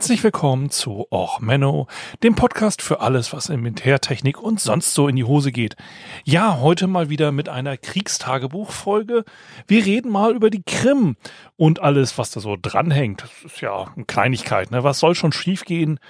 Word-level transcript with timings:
Herzlich 0.00 0.24
willkommen 0.24 0.70
zu 0.70 1.06
Och 1.10 1.40
Menno, 1.40 1.86
dem 2.22 2.34
Podcast 2.34 2.80
für 2.80 3.02
alles, 3.02 3.34
was 3.34 3.50
in 3.50 3.60
Militärtechnik 3.60 4.40
und 4.40 4.58
sonst 4.58 4.94
so 4.94 5.08
in 5.08 5.16
die 5.16 5.24
Hose 5.24 5.52
geht. 5.52 5.76
Ja, 6.24 6.58
heute 6.58 6.86
mal 6.86 7.10
wieder 7.10 7.32
mit 7.32 7.50
einer 7.50 7.76
Kriegstagebuchfolge. 7.76 9.26
Wir 9.66 9.84
reden 9.84 10.10
mal 10.10 10.34
über 10.34 10.48
die 10.48 10.62
Krim 10.62 11.16
und 11.56 11.82
alles, 11.82 12.16
was 12.16 12.30
da 12.30 12.40
so 12.40 12.56
dranhängt. 12.56 13.24
Das 13.24 13.52
ist 13.52 13.60
ja 13.60 13.92
eine 13.94 14.06
Kleinigkeit, 14.06 14.70
ne? 14.70 14.84
Was 14.84 15.00
soll 15.00 15.14
schon 15.14 15.32
schiefgehen, 15.32 16.00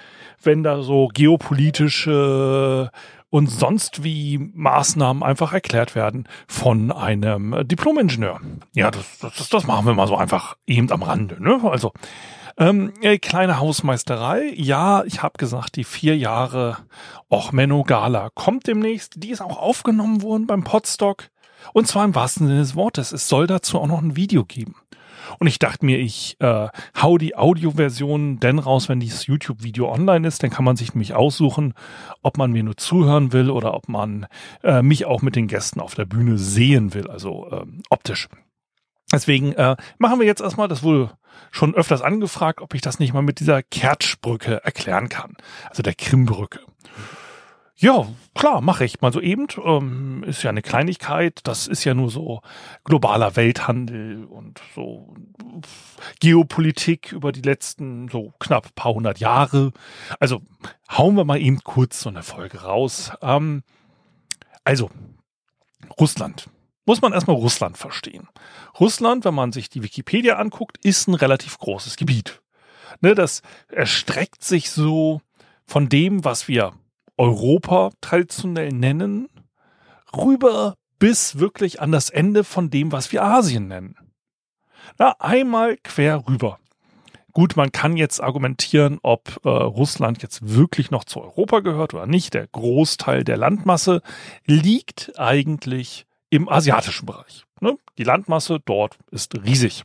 wenn 0.41 0.63
da 0.63 0.83
so 0.83 1.09
geopolitische 1.13 2.91
und 3.29 3.47
sonst 3.47 4.05
wie 4.05 4.37
Maßnahmen 4.53 5.21
einfach 5.21 5.51
erklärt 5.51 5.95
werden 5.95 6.29
von 6.47 6.93
einem 6.93 7.67
Diplomingenieur. 7.67 8.39
Ja, 8.73 8.89
das, 8.89 9.19
das, 9.19 9.49
das 9.49 9.67
machen 9.67 9.85
wir 9.85 9.93
mal 9.93 10.07
so 10.07 10.15
einfach 10.15 10.55
eben 10.65 10.89
am 10.93 11.03
Rande. 11.03 11.43
Ne? 11.43 11.59
Also 11.63 11.91
ähm, 12.57 12.93
äh, 13.01 13.17
kleine 13.17 13.59
Hausmeisterei. 13.59 14.53
Ja, 14.55 15.03
ich 15.05 15.23
habe 15.23 15.37
gesagt, 15.37 15.75
die 15.75 15.83
vier 15.83 16.17
Jahre 16.17 16.77
Och 17.29 17.51
Menno 17.51 17.83
Gala 17.83 18.29
kommt 18.33 18.67
demnächst. 18.67 19.23
Die 19.23 19.29
ist 19.29 19.41
auch 19.41 19.57
aufgenommen 19.57 20.21
worden 20.21 20.47
beim 20.47 20.63
Podstock. 20.63 21.29
Und 21.73 21.87
zwar 21.87 22.05
im 22.05 22.15
wahrsten 22.15 22.47
Sinne 22.47 22.59
des 22.59 22.75
Wortes. 22.75 23.11
Es 23.11 23.27
soll 23.27 23.47
dazu 23.47 23.79
auch 23.79 23.87
noch 23.87 24.01
ein 24.01 24.15
Video 24.15 24.43
geben. 24.43 24.75
Und 25.39 25.47
ich 25.47 25.59
dachte 25.59 25.85
mir, 25.85 25.99
ich 25.99 26.35
äh, 26.39 26.67
hau 26.99 27.17
die 27.17 27.35
Audioversion 27.35 28.39
denn 28.39 28.59
raus, 28.59 28.89
wenn 28.89 28.99
dieses 28.99 29.27
YouTube-Video 29.27 29.91
online 29.91 30.27
ist. 30.27 30.43
Dann 30.43 30.49
kann 30.49 30.65
man 30.65 30.75
sich 30.75 30.93
nämlich 30.93 31.13
aussuchen, 31.13 31.73
ob 32.21 32.37
man 32.37 32.51
mir 32.51 32.63
nur 32.63 32.77
zuhören 32.77 33.31
will 33.31 33.49
oder 33.49 33.73
ob 33.73 33.87
man 33.87 34.27
äh, 34.63 34.81
mich 34.81 35.05
auch 35.05 35.21
mit 35.21 35.35
den 35.35 35.47
Gästen 35.47 35.79
auf 35.79 35.95
der 35.95 36.05
Bühne 36.05 36.37
sehen 36.37 36.93
will, 36.93 37.07
also 37.09 37.49
äh, 37.51 37.65
optisch. 37.89 38.27
Deswegen 39.11 39.53
äh, 39.53 39.75
machen 39.97 40.19
wir 40.19 40.25
jetzt 40.25 40.41
erstmal 40.41 40.67
das 40.67 40.83
wohl 40.83 41.11
schon 41.51 41.75
öfters 41.75 42.01
angefragt, 42.01 42.61
ob 42.61 42.73
ich 42.73 42.81
das 42.81 42.99
nicht 42.99 43.13
mal 43.13 43.21
mit 43.21 43.39
dieser 43.39 43.61
Kertschbrücke 43.61 44.63
erklären 44.63 45.09
kann. 45.09 45.35
Also 45.69 45.83
der 45.83 45.95
Krimbrücke. 45.95 46.59
Ja, 47.75 48.07
klar, 48.35 48.61
mache 48.61 48.85
ich 48.85 49.01
mal 49.01 49.11
so 49.11 49.19
eben. 49.19 49.47
Ähm, 49.65 50.23
ist 50.27 50.43
ja 50.43 50.51
eine 50.51 50.61
Kleinigkeit. 50.61 51.39
Das 51.43 51.65
ist 51.65 51.83
ja 51.83 51.95
nur 51.95 52.11
so 52.11 52.41
globaler 52.83 53.35
Welthandel 53.35 54.25
und 54.25 54.61
so 54.75 55.15
Geopolitik 56.19 57.11
über 57.11 57.31
die 57.31 57.41
letzten 57.41 58.07
so 58.07 58.33
knapp 58.39 58.75
paar 58.75 58.93
hundert 58.93 59.19
Jahre. 59.19 59.73
Also 60.19 60.43
hauen 60.95 61.15
wir 61.15 61.25
mal 61.25 61.41
eben 61.41 61.63
kurz 61.63 62.01
so 62.01 62.09
eine 62.09 62.21
Folge 62.21 62.61
raus. 62.61 63.13
Ähm, 63.23 63.63
also, 64.63 64.91
Russland 65.99 66.51
muss 66.85 67.01
man 67.01 67.13
erstmal 67.13 67.35
Russland 67.35 67.77
verstehen. 67.77 68.27
Russland, 68.79 69.25
wenn 69.25 69.33
man 69.33 69.51
sich 69.51 69.69
die 69.69 69.83
Wikipedia 69.83 70.37
anguckt, 70.37 70.77
ist 70.83 71.07
ein 71.07 71.13
relativ 71.13 71.57
großes 71.57 71.95
Gebiet. 71.95 72.41
Ne, 73.01 73.15
das 73.15 73.41
erstreckt 73.69 74.43
sich 74.43 74.71
so 74.71 75.21
von 75.65 75.89
dem, 75.89 76.25
was 76.25 76.47
wir 76.47 76.73
Europa 77.17 77.91
traditionell 78.01 78.69
nennen, 78.69 79.27
rüber 80.15 80.75
bis 80.99 81.39
wirklich 81.39 81.81
an 81.81 81.91
das 81.91 82.09
Ende 82.09 82.43
von 82.43 82.69
dem, 82.69 82.91
was 82.91 83.11
wir 83.11 83.23
Asien 83.23 83.67
nennen. 83.67 83.95
Na, 84.97 85.15
einmal 85.19 85.77
quer 85.77 86.27
rüber. 86.27 86.59
Gut, 87.33 87.55
man 87.55 87.71
kann 87.71 87.95
jetzt 87.95 88.21
argumentieren, 88.21 88.99
ob 89.03 89.39
äh, 89.45 89.49
Russland 89.49 90.21
jetzt 90.21 90.53
wirklich 90.53 90.91
noch 90.91 91.05
zu 91.05 91.21
Europa 91.21 91.61
gehört 91.61 91.93
oder 91.93 92.05
nicht. 92.05 92.33
Der 92.33 92.45
Großteil 92.47 93.23
der 93.23 93.37
Landmasse 93.37 94.01
liegt 94.45 95.17
eigentlich 95.17 96.05
im 96.31 96.49
asiatischen 96.49 97.05
Bereich. 97.05 97.45
Ne? 97.59 97.77
Die 97.99 98.03
Landmasse 98.03 98.59
dort 98.65 98.97
ist 99.11 99.35
riesig. 99.45 99.83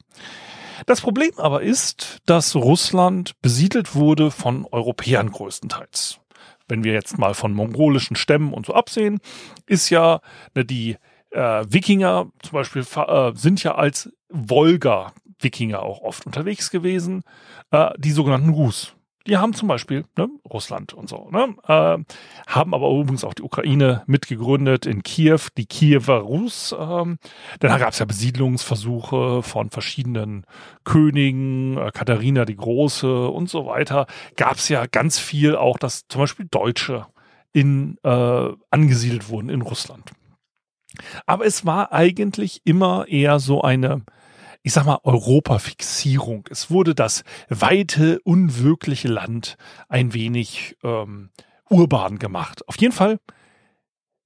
Das 0.87 1.01
Problem 1.01 1.33
aber 1.37 1.63
ist, 1.63 2.19
dass 2.25 2.55
Russland 2.55 3.33
besiedelt 3.43 3.95
wurde 3.95 4.31
von 4.31 4.67
Europäern 4.71 5.31
größtenteils. 5.31 6.21
Wenn 6.69 6.85
wir 6.85 6.93
jetzt 6.93 7.19
mal 7.19 7.35
von 7.35 7.53
mongolischen 7.53 8.17
Stämmen 8.17 8.53
und 8.53 8.67
so 8.67 8.75
absehen, 8.75 9.19
ist 9.67 9.91
ja 9.91 10.21
ne, 10.55 10.65
die 10.65 10.97
äh, 11.31 11.65
Wikinger 11.69 12.31
zum 12.43 12.53
Beispiel 12.53 12.83
äh, 12.83 13.33
sind 13.35 13.63
ja 13.63 13.75
als 13.75 14.13
Wolga-Wikinger 14.29 15.83
auch 15.83 16.01
oft 16.01 16.27
unterwegs 16.27 16.71
gewesen, 16.71 17.23
äh, 17.71 17.91
die 17.99 18.13
sogenannten 18.13 18.51
Rus. 18.51 18.96
Die 19.27 19.37
haben 19.37 19.55
zum 19.55 19.69
Beispiel 19.69 20.05
ne, 20.17 20.29
Russland 20.49 20.93
und 20.93 21.09
so, 21.09 21.29
ne, 21.31 21.55
äh, 21.67 21.99
haben 22.47 22.75
aber 22.75 22.91
übrigens 22.91 23.25
auch 23.25 23.35
die 23.35 23.43
Ukraine 23.43 24.03
mitgegründet 24.07 24.87
in 24.87 25.03
Kiew, 25.03 25.41
die 25.57 25.67
Kiewer 25.67 26.19
Rus. 26.19 26.75
Ähm, 26.79 27.19
dann 27.61 27.79
gab 27.79 27.93
es 27.93 27.99
ja 27.99 28.07
Besiedlungsversuche 28.07 29.43
von 29.43 29.71
verschiedenen 29.71 30.47
Königen, 30.85 31.77
äh, 31.77 31.91
Katharina 31.93 32.45
die 32.45 32.57
Große 32.57 33.29
und 33.29 33.49
so 33.51 33.67
weiter. 33.67 34.07
Gab 34.37 34.57
es 34.57 34.69
ja 34.69 34.87
ganz 34.87 35.19
viel 35.19 35.57
auch, 35.57 35.79
dass 35.79 36.07
zum 36.09 36.21
Beispiel 36.21 36.47
Deutsche 36.51 37.07
in, 37.53 37.99
äh, 38.05 38.49
angesiedelt 38.71 39.29
wurden 39.29 39.49
in 39.49 39.63
Russland. 39.63 40.13
Aber 41.27 41.45
es 41.45 41.67
war 41.67 41.93
eigentlich 41.93 42.61
immer 42.65 43.09
eher 43.09 43.39
so 43.39 43.63
eine 43.63 44.03
ich 44.67 44.73
sag 44.73 44.85
mal, 44.85 44.99
Europafixierung. 45.05 46.49
Es 46.51 46.73
wurde 46.73 46.97
das 46.97 47.23
weite, 47.49 48.19
unwirkliche 48.25 49.07
Land 49.07 49.59
ein 49.89 50.13
wenig 50.13 50.77
ähm, 50.83 51.31
urban 51.71 52.19
gemacht. 52.19 52.67
Auf 52.67 52.77
jeden 52.81 52.93
Fall 52.93 53.21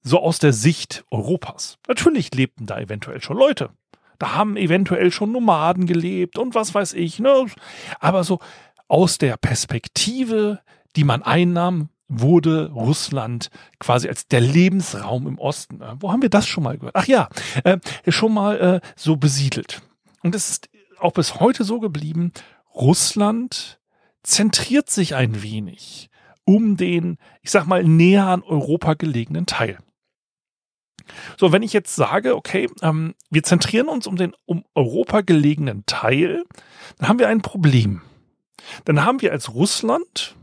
so 0.01 0.19
aus 0.19 0.39
der 0.39 0.51
Sicht 0.51 1.05
Europas. 1.11 1.77
Natürlich 1.87 2.33
lebten 2.33 2.65
da 2.65 2.79
eventuell 2.79 3.21
schon 3.21 3.37
Leute. 3.37 3.69
Da 4.17 4.33
haben 4.33 4.57
eventuell 4.57 5.11
schon 5.11 5.31
Nomaden 5.31 5.85
gelebt 5.85 6.39
und 6.39 6.55
was 6.55 6.73
weiß 6.73 6.93
ich. 6.93 7.19
Ne? 7.19 7.45
Aber 7.99 8.23
so 8.23 8.39
aus 8.87 9.19
der 9.19 9.37
Perspektive, 9.37 10.61
die 10.95 11.03
man 11.03 11.21
einnahm, 11.21 11.89
wurde 12.07 12.71
Russland 12.71 13.51
quasi 13.77 14.09
als 14.09 14.27
der 14.27 14.41
Lebensraum 14.41 15.27
im 15.27 15.37
Osten. 15.37 15.81
Wo 15.99 16.11
haben 16.11 16.23
wir 16.23 16.29
das 16.29 16.47
schon 16.47 16.63
mal 16.63 16.79
gehört? 16.79 16.95
Ach 16.95 17.05
ja, 17.05 17.29
äh, 17.63 17.77
schon 18.07 18.33
mal 18.33 18.59
äh, 18.59 18.87
so 18.95 19.17
besiedelt. 19.17 19.83
Und 20.23 20.35
es 20.35 20.49
ist 20.49 20.69
auch 20.99 21.13
bis 21.13 21.39
heute 21.39 21.63
so 21.63 21.79
geblieben, 21.79 22.31
Russland 22.73 23.79
zentriert 24.23 24.89
sich 24.89 25.15
ein 25.15 25.41
wenig 25.41 26.09
um 26.43 26.75
den, 26.75 27.17
ich 27.41 27.51
sag 27.51 27.65
mal, 27.65 27.83
näher 27.83 28.25
an 28.25 28.43
Europa 28.43 28.95
gelegenen 28.95 29.45
Teil. 29.45 29.77
So, 31.37 31.51
wenn 31.51 31.63
ich 31.63 31.73
jetzt 31.73 31.95
sage, 31.95 32.35
okay, 32.35 32.67
ähm, 32.81 33.15
wir 33.29 33.43
zentrieren 33.43 33.87
uns 33.87 34.07
um 34.07 34.15
den 34.15 34.33
um 34.45 34.63
Europa 34.75 35.21
gelegenen 35.21 35.85
Teil, 35.85 36.43
dann 36.97 37.09
haben 37.09 37.19
wir 37.19 37.27
ein 37.27 37.41
Problem. 37.41 38.01
Dann 38.85 39.03
haben 39.03 39.21
wir 39.21 39.31
als 39.31 39.53
Russland 39.53 40.35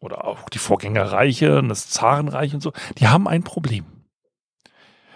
oder 0.00 0.24
auch 0.24 0.48
die 0.50 0.58
Vorgängerreiche 0.58 1.58
und 1.58 1.68
das 1.68 1.88
Zarenreich 1.88 2.54
und 2.54 2.62
so, 2.62 2.72
die 2.98 3.08
haben 3.08 3.26
ein 3.26 3.42
Problem. 3.42 3.84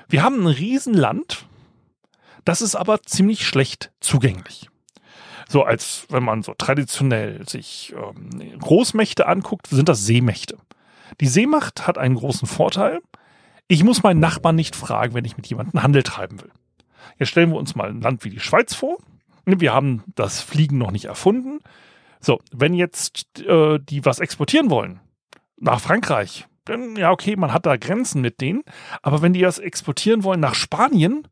Wir 0.08 0.22
haben 0.22 0.40
ein 0.40 0.46
Riesenland, 0.46 1.46
das 2.48 2.62
ist 2.62 2.76
aber 2.76 3.02
ziemlich 3.02 3.46
schlecht 3.46 3.92
zugänglich. 4.00 4.70
So 5.48 5.64
als 5.64 6.06
wenn 6.08 6.22
man 6.22 6.42
so 6.42 6.54
traditionell 6.56 7.46
sich 7.46 7.94
ähm, 7.94 8.58
Großmächte 8.58 9.26
anguckt, 9.26 9.66
sind 9.66 9.86
das 9.86 10.06
Seemächte. 10.06 10.56
Die 11.20 11.26
Seemacht 11.26 11.86
hat 11.86 11.98
einen 11.98 12.14
großen 12.14 12.48
Vorteil. 12.48 13.00
Ich 13.66 13.84
muss 13.84 14.02
meinen 14.02 14.20
Nachbarn 14.20 14.56
nicht 14.56 14.76
fragen, 14.76 15.12
wenn 15.12 15.26
ich 15.26 15.36
mit 15.36 15.46
jemandem 15.46 15.82
Handel 15.82 16.02
treiben 16.02 16.40
will. 16.40 16.50
Jetzt 17.18 17.28
stellen 17.28 17.50
wir 17.50 17.58
uns 17.58 17.74
mal 17.74 17.90
ein 17.90 18.00
Land 18.00 18.24
wie 18.24 18.30
die 18.30 18.40
Schweiz 18.40 18.74
vor. 18.74 18.96
Wir 19.44 19.74
haben 19.74 20.04
das 20.14 20.40
Fliegen 20.40 20.78
noch 20.78 20.90
nicht 20.90 21.04
erfunden. 21.04 21.58
So, 22.18 22.40
wenn 22.50 22.72
jetzt 22.72 23.40
äh, 23.40 23.78
die 23.78 24.06
was 24.06 24.20
exportieren 24.20 24.70
wollen 24.70 25.00
nach 25.58 25.80
Frankreich, 25.80 26.46
dann 26.64 26.96
ja 26.96 27.10
okay, 27.10 27.36
man 27.36 27.52
hat 27.52 27.66
da 27.66 27.76
Grenzen 27.76 28.22
mit 28.22 28.40
denen. 28.40 28.62
Aber 29.02 29.20
wenn 29.20 29.34
die 29.34 29.42
das 29.42 29.58
exportieren 29.58 30.24
wollen 30.24 30.40
nach 30.40 30.54
Spanien, 30.54 31.28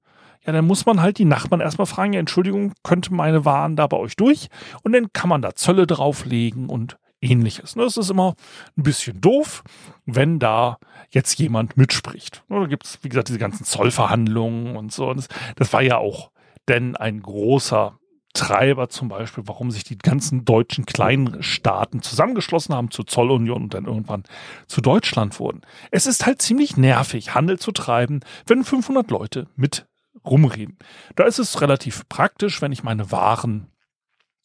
ja, 0.46 0.52
dann 0.52 0.66
muss 0.66 0.86
man 0.86 1.00
halt 1.00 1.18
die 1.18 1.24
Nachbarn 1.24 1.60
erstmal 1.60 1.86
fragen, 1.86 2.12
ja, 2.12 2.20
Entschuldigung, 2.20 2.72
könnte 2.82 3.12
meine 3.12 3.44
Waren 3.44 3.76
da 3.76 3.86
bei 3.86 3.96
euch 3.96 4.16
durch? 4.16 4.48
Und 4.82 4.92
dann 4.92 5.12
kann 5.12 5.28
man 5.28 5.42
da 5.42 5.54
Zölle 5.54 5.86
drauflegen 5.86 6.68
und 6.68 6.98
ähnliches. 7.20 7.74
Das 7.74 7.96
ist 7.96 8.10
immer 8.10 8.34
ein 8.76 8.82
bisschen 8.82 9.20
doof, 9.20 9.64
wenn 10.04 10.38
da 10.38 10.78
jetzt 11.10 11.38
jemand 11.38 11.76
mitspricht. 11.76 12.44
Da 12.48 12.66
gibt 12.66 12.86
es, 12.86 12.98
wie 13.02 13.08
gesagt, 13.08 13.28
diese 13.28 13.38
ganzen 13.38 13.64
Zollverhandlungen 13.64 14.76
und 14.76 14.92
so. 14.92 15.12
Das, 15.12 15.28
das 15.56 15.72
war 15.72 15.82
ja 15.82 15.98
auch 15.98 16.30
denn 16.68 16.96
ein 16.96 17.22
großer 17.22 17.98
Treiber 18.32 18.88
zum 18.88 19.08
Beispiel, 19.08 19.44
warum 19.46 19.70
sich 19.70 19.82
die 19.82 19.96
ganzen 19.96 20.44
deutschen 20.44 20.84
kleinen 20.84 21.42
Staaten 21.42 22.02
zusammengeschlossen 22.02 22.74
haben 22.74 22.90
zur 22.90 23.06
Zollunion 23.06 23.64
und 23.64 23.74
dann 23.74 23.86
irgendwann 23.86 24.24
zu 24.66 24.82
Deutschland 24.82 25.40
wurden. 25.40 25.62
Es 25.90 26.06
ist 26.06 26.26
halt 26.26 26.42
ziemlich 26.42 26.76
nervig, 26.76 27.34
Handel 27.34 27.58
zu 27.58 27.72
treiben, 27.72 28.20
wenn 28.46 28.62
500 28.62 29.10
Leute 29.10 29.48
mit 29.56 29.86
rumreden. 30.26 30.78
Da 31.14 31.24
ist 31.24 31.38
es 31.38 31.60
relativ 31.60 32.08
praktisch, 32.08 32.60
wenn 32.62 32.72
ich 32.72 32.82
meine 32.82 33.10
Waren 33.10 33.70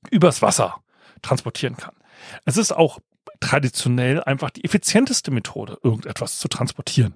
übers 0.10 0.42
Wasser 0.42 0.82
transportieren 1.22 1.78
kann. 1.78 1.96
Es 2.46 2.58
ist 2.58 2.72
auch 2.72 3.00
traditionell 3.40 4.24
einfach 4.24 4.50
die 4.50 4.64
effizienteste 4.64 5.32
Methode, 5.32 5.78
irgendetwas 5.84 6.40
zu 6.40 6.48
transportieren. 6.48 7.16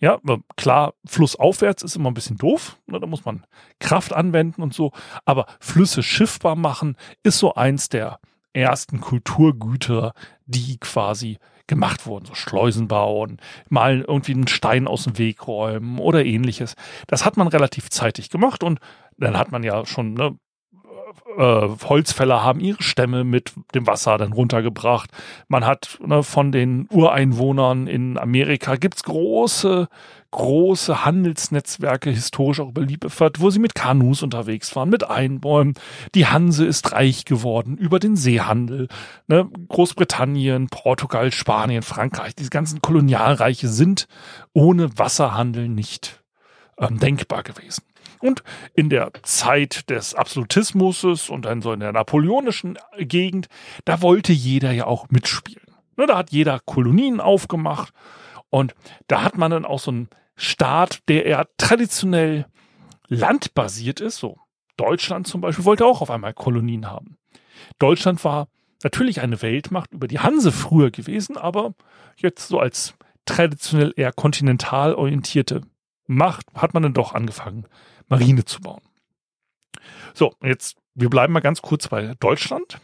Ja, 0.00 0.20
klar, 0.56 0.94
flussaufwärts 1.06 1.82
ist 1.82 1.96
immer 1.96 2.10
ein 2.10 2.14
bisschen 2.14 2.36
doof, 2.36 2.78
ne, 2.86 3.00
da 3.00 3.06
muss 3.06 3.24
man 3.24 3.44
Kraft 3.80 4.12
anwenden 4.12 4.62
und 4.62 4.72
so, 4.72 4.92
aber 5.24 5.46
Flüsse 5.58 6.04
schiffbar 6.04 6.54
machen 6.54 6.96
ist 7.24 7.38
so 7.38 7.54
eins 7.54 7.88
der 7.88 8.20
ersten 8.52 9.00
Kulturgüter, 9.00 10.12
die 10.46 10.78
quasi 10.78 11.38
gemacht 11.68 12.06
wurden, 12.06 12.26
so 12.26 12.34
Schleusen 12.34 12.88
bauen, 12.88 13.38
mal 13.68 14.00
irgendwie 14.00 14.32
einen 14.32 14.48
Stein 14.48 14.88
aus 14.88 15.04
dem 15.04 15.18
Weg 15.18 15.46
räumen 15.46 15.98
oder 16.00 16.24
ähnliches. 16.24 16.74
Das 17.06 17.24
hat 17.24 17.36
man 17.36 17.46
relativ 17.46 17.90
zeitig 17.90 18.30
gemacht 18.30 18.64
und 18.64 18.80
dann 19.16 19.38
hat 19.38 19.52
man 19.52 19.62
ja 19.62 19.86
schon 19.86 20.14
ne, 20.14 20.36
äh, 21.36 21.68
Holzfäller 21.88 22.42
haben 22.42 22.60
ihre 22.60 22.82
Stämme 22.82 23.24
mit 23.24 23.52
dem 23.74 23.86
Wasser 23.86 24.18
dann 24.18 24.32
runtergebracht. 24.32 25.10
Man 25.48 25.64
hat 25.64 25.98
ne, 26.04 26.22
von 26.22 26.52
den 26.52 26.88
Ureinwohnern 26.90 27.86
in 27.86 28.18
Amerika 28.18 28.76
gibt's 28.76 29.02
große, 29.02 29.88
große 30.30 31.04
Handelsnetzwerke, 31.04 32.10
historisch 32.10 32.60
auch 32.60 32.70
überliefert, 32.70 33.40
wo 33.40 33.50
sie 33.50 33.58
mit 33.58 33.74
Kanus 33.74 34.22
unterwegs 34.22 34.74
waren, 34.76 34.90
mit 34.90 35.08
Einbäumen. 35.08 35.74
Die 36.14 36.26
Hanse 36.26 36.66
ist 36.66 36.92
reich 36.92 37.24
geworden 37.24 37.76
über 37.76 37.98
den 37.98 38.16
Seehandel. 38.16 38.88
Ne? 39.26 39.48
Großbritannien, 39.68 40.68
Portugal, 40.68 41.32
Spanien, 41.32 41.82
Frankreich, 41.82 42.34
diese 42.34 42.50
ganzen 42.50 42.82
Kolonialreiche 42.82 43.68
sind 43.68 44.08
ohne 44.52 44.98
Wasserhandel 44.98 45.68
nicht 45.68 46.22
ähm, 46.78 46.98
denkbar 46.98 47.42
gewesen. 47.42 47.82
Und 48.20 48.42
in 48.74 48.90
der 48.90 49.12
Zeit 49.22 49.90
des 49.90 50.14
Absolutismus 50.14 51.04
und 51.30 51.44
dann 51.44 51.62
so 51.62 51.72
in 51.72 51.80
der 51.80 51.92
napoleonischen 51.92 52.78
Gegend, 52.98 53.48
da 53.84 54.02
wollte 54.02 54.32
jeder 54.32 54.72
ja 54.72 54.86
auch 54.86 55.08
mitspielen. 55.10 55.66
Ne, 55.96 56.06
da 56.06 56.16
hat 56.16 56.30
jeder 56.30 56.60
Kolonien 56.64 57.20
aufgemacht 57.20 57.92
und 58.50 58.74
da 59.08 59.22
hat 59.22 59.36
man 59.36 59.50
dann 59.50 59.64
auch 59.64 59.80
so 59.80 59.90
einen 59.90 60.08
Staat, 60.36 61.00
der 61.08 61.26
eher 61.26 61.48
traditionell 61.58 62.46
landbasiert 63.08 64.00
ist. 64.00 64.18
So 64.18 64.38
Deutschland 64.76 65.26
zum 65.26 65.40
Beispiel 65.40 65.64
wollte 65.64 65.84
auch 65.84 66.00
auf 66.00 66.10
einmal 66.10 66.34
Kolonien 66.34 66.88
haben. 66.88 67.18
Deutschland 67.78 68.22
war 68.24 68.48
natürlich 68.82 69.20
eine 69.20 69.42
Weltmacht 69.42 69.92
über 69.92 70.06
die 70.06 70.20
Hanse 70.20 70.52
früher 70.52 70.90
gewesen, 70.90 71.36
aber 71.36 71.74
jetzt 72.16 72.48
so 72.48 72.60
als 72.60 72.94
traditionell 73.26 73.92
eher 73.96 74.12
kontinental 74.12 74.94
orientierte 74.94 75.62
Macht 76.06 76.46
hat 76.54 76.72
man 76.72 76.82
dann 76.82 76.94
doch 76.94 77.12
angefangen, 77.12 77.66
Marine 78.08 78.44
zu 78.44 78.60
bauen. 78.60 78.82
So, 80.14 80.34
jetzt, 80.42 80.76
wir 80.94 81.10
bleiben 81.10 81.32
mal 81.32 81.40
ganz 81.40 81.62
kurz 81.62 81.88
bei 81.88 82.14
Deutschland. 82.20 82.80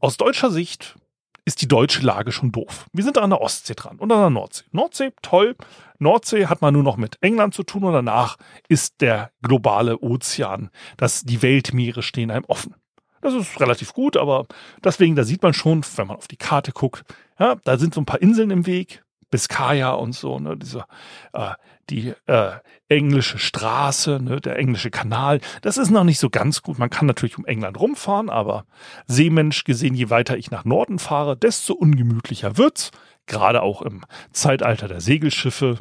Aus 0.00 0.16
deutscher 0.16 0.50
Sicht 0.50 0.96
ist 1.44 1.62
die 1.62 1.68
deutsche 1.68 2.02
Lage 2.02 2.30
schon 2.30 2.52
doof. 2.52 2.86
Wir 2.92 3.02
sind 3.02 3.16
an 3.16 3.30
der 3.30 3.40
Ostsee 3.40 3.74
dran 3.74 3.98
und 3.98 4.12
an 4.12 4.20
der 4.20 4.30
Nordsee. 4.30 4.64
Nordsee, 4.70 5.12
toll. 5.22 5.56
Nordsee 5.98 6.46
hat 6.46 6.60
man 6.60 6.74
nur 6.74 6.82
noch 6.82 6.98
mit 6.98 7.16
England 7.22 7.54
zu 7.54 7.62
tun 7.62 7.84
und 7.84 7.94
danach 7.94 8.36
ist 8.68 9.00
der 9.00 9.30
globale 9.42 9.98
Ozean, 9.98 10.68
dass 10.98 11.22
die 11.22 11.40
Weltmeere 11.40 12.02
stehen 12.02 12.30
einem 12.30 12.44
offen. 12.44 12.74
Das 13.22 13.34
ist 13.34 13.58
relativ 13.60 13.94
gut, 13.94 14.16
aber 14.16 14.46
deswegen, 14.84 15.16
da 15.16 15.24
sieht 15.24 15.42
man 15.42 15.54
schon, 15.54 15.84
wenn 15.96 16.06
man 16.06 16.18
auf 16.18 16.28
die 16.28 16.36
Karte 16.36 16.72
guckt, 16.72 17.02
ja, 17.38 17.56
da 17.64 17.78
sind 17.78 17.94
so 17.94 18.00
ein 18.02 18.06
paar 18.06 18.22
Inseln 18.22 18.50
im 18.50 18.66
Weg, 18.66 19.02
Biskaya 19.30 19.92
und 19.92 20.14
so, 20.14 20.38
ne, 20.38 20.56
diese, 20.56 20.84
äh, 21.32 21.52
die 21.90 22.14
äh, 22.26 22.52
englische 22.88 23.38
Straße, 23.38 24.20
ne, 24.22 24.40
der 24.40 24.56
englische 24.56 24.90
Kanal. 24.90 25.40
Das 25.62 25.78
ist 25.78 25.90
noch 25.90 26.04
nicht 26.04 26.18
so 26.18 26.30
ganz 26.30 26.62
gut. 26.62 26.78
Man 26.78 26.90
kann 26.90 27.06
natürlich 27.06 27.38
um 27.38 27.46
England 27.46 27.78
rumfahren, 27.78 28.30
aber 28.30 28.64
Seemensch 29.06 29.64
gesehen, 29.64 29.94
je 29.94 30.10
weiter 30.10 30.36
ich 30.36 30.50
nach 30.50 30.64
Norden 30.64 30.98
fahre, 30.98 31.36
desto 31.36 31.74
ungemütlicher 31.74 32.56
wird's. 32.56 32.90
Gerade 33.26 33.62
auch 33.62 33.82
im 33.82 34.04
Zeitalter 34.32 34.88
der 34.88 35.02
Segelschiffe 35.02 35.78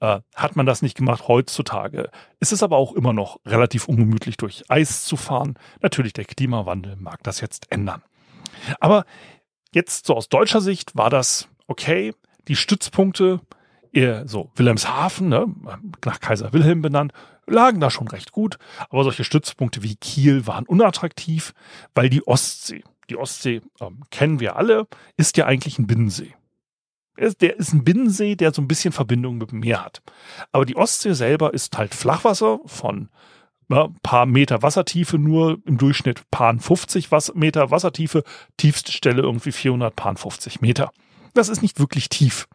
äh, 0.00 0.20
hat 0.34 0.56
man 0.56 0.66
das 0.66 0.82
nicht 0.82 0.96
gemacht. 0.96 1.28
Heutzutage 1.28 2.10
ist 2.40 2.52
es 2.52 2.62
aber 2.62 2.76
auch 2.76 2.92
immer 2.92 3.12
noch 3.12 3.38
relativ 3.46 3.86
ungemütlich 3.86 4.36
durch 4.36 4.64
Eis 4.68 5.04
zu 5.04 5.16
fahren. 5.16 5.54
Natürlich 5.80 6.12
der 6.12 6.24
Klimawandel 6.24 6.96
mag 6.96 7.22
das 7.22 7.40
jetzt 7.40 7.70
ändern. 7.70 8.02
Aber 8.80 9.04
jetzt 9.72 10.06
so 10.06 10.16
aus 10.16 10.28
deutscher 10.28 10.60
Sicht 10.60 10.96
war 10.96 11.10
das 11.10 11.48
okay 11.68 12.14
die 12.48 12.56
Stützpunkte, 12.56 13.40
eher 13.92 14.26
so 14.28 14.50
Wilhelmshaven, 14.56 15.28
ne, 15.28 15.46
nach 16.04 16.20
Kaiser 16.20 16.52
Wilhelm 16.52 16.82
benannt, 16.82 17.12
lagen 17.46 17.80
da 17.80 17.90
schon 17.90 18.08
recht 18.08 18.32
gut. 18.32 18.58
Aber 18.90 19.04
solche 19.04 19.24
Stützpunkte 19.24 19.82
wie 19.82 19.96
Kiel 19.96 20.46
waren 20.46 20.66
unattraktiv, 20.66 21.54
weil 21.94 22.08
die 22.08 22.26
Ostsee, 22.26 22.84
die 23.10 23.16
Ostsee 23.16 23.62
ähm, 23.80 24.02
kennen 24.10 24.40
wir 24.40 24.56
alle, 24.56 24.86
ist 25.16 25.36
ja 25.36 25.46
eigentlich 25.46 25.78
ein 25.78 25.86
Binnensee. 25.86 26.34
Der 27.40 27.56
ist 27.56 27.72
ein 27.72 27.82
Binnensee, 27.82 28.36
der 28.36 28.54
so 28.54 28.62
ein 28.62 28.68
bisschen 28.68 28.92
Verbindung 28.92 29.38
mit 29.38 29.50
dem 29.50 29.60
Meer 29.60 29.84
hat. 29.84 30.02
Aber 30.52 30.64
die 30.64 30.76
Ostsee 30.76 31.14
selber 31.14 31.52
ist 31.52 31.76
halt 31.76 31.94
Flachwasser 31.94 32.60
von 32.66 33.08
ja, 33.68 33.88
paar 34.02 34.24
Meter 34.24 34.62
Wassertiefe 34.62 35.18
nur, 35.18 35.58
im 35.66 35.78
Durchschnitt 35.78 36.30
paar 36.30 36.56
50 36.56 37.08
Meter 37.34 37.70
Wassertiefe, 37.70 38.22
tiefste 38.56 38.92
Stelle 38.92 39.22
irgendwie 39.22 39.52
450 39.52 40.60
Meter. 40.60 40.92
Das 41.34 41.48
ist 41.48 41.62
nicht 41.62 41.78
wirklich 41.78 42.08
tief. 42.08 42.48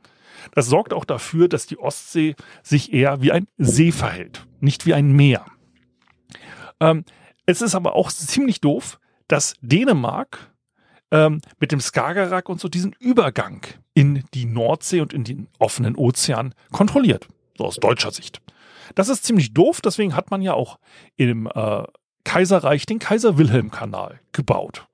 Das 0.53 0.67
sorgt 0.67 0.93
auch 0.93 1.05
dafür, 1.05 1.47
dass 1.47 1.65
die 1.65 1.79
Ostsee 1.79 2.35
sich 2.61 2.93
eher 2.93 3.21
wie 3.21 3.31
ein 3.31 3.47
See 3.57 3.91
verhält, 3.91 4.45
nicht 4.59 4.85
wie 4.85 4.93
ein 4.93 5.11
Meer. 5.11 5.45
Ähm, 6.79 7.05
es 7.45 7.61
ist 7.61 7.75
aber 7.75 7.95
auch 7.95 8.11
ziemlich 8.11 8.61
doof, 8.61 8.99
dass 9.27 9.55
Dänemark 9.61 10.51
ähm, 11.11 11.41
mit 11.59 11.71
dem 11.71 11.79
Skagerrak 11.79 12.49
und 12.49 12.59
so 12.59 12.67
diesen 12.67 12.93
Übergang 12.99 13.65
in 13.93 14.23
die 14.33 14.45
Nordsee 14.45 15.01
und 15.01 15.13
in 15.13 15.23
den 15.23 15.47
offenen 15.59 15.95
Ozean 15.95 16.53
kontrolliert. 16.71 17.27
So 17.57 17.65
aus 17.65 17.75
deutscher 17.75 18.11
Sicht. 18.11 18.41
Das 18.95 19.09
ist 19.09 19.23
ziemlich 19.23 19.53
doof, 19.53 19.81
deswegen 19.81 20.15
hat 20.15 20.31
man 20.31 20.41
ja 20.41 20.53
auch 20.53 20.79
im 21.15 21.47
äh, 21.53 21.83
Kaiserreich 22.23 22.85
den 22.85 22.99
Kaiser-Wilhelm-Kanal 22.99 24.19
gebaut. 24.31 24.87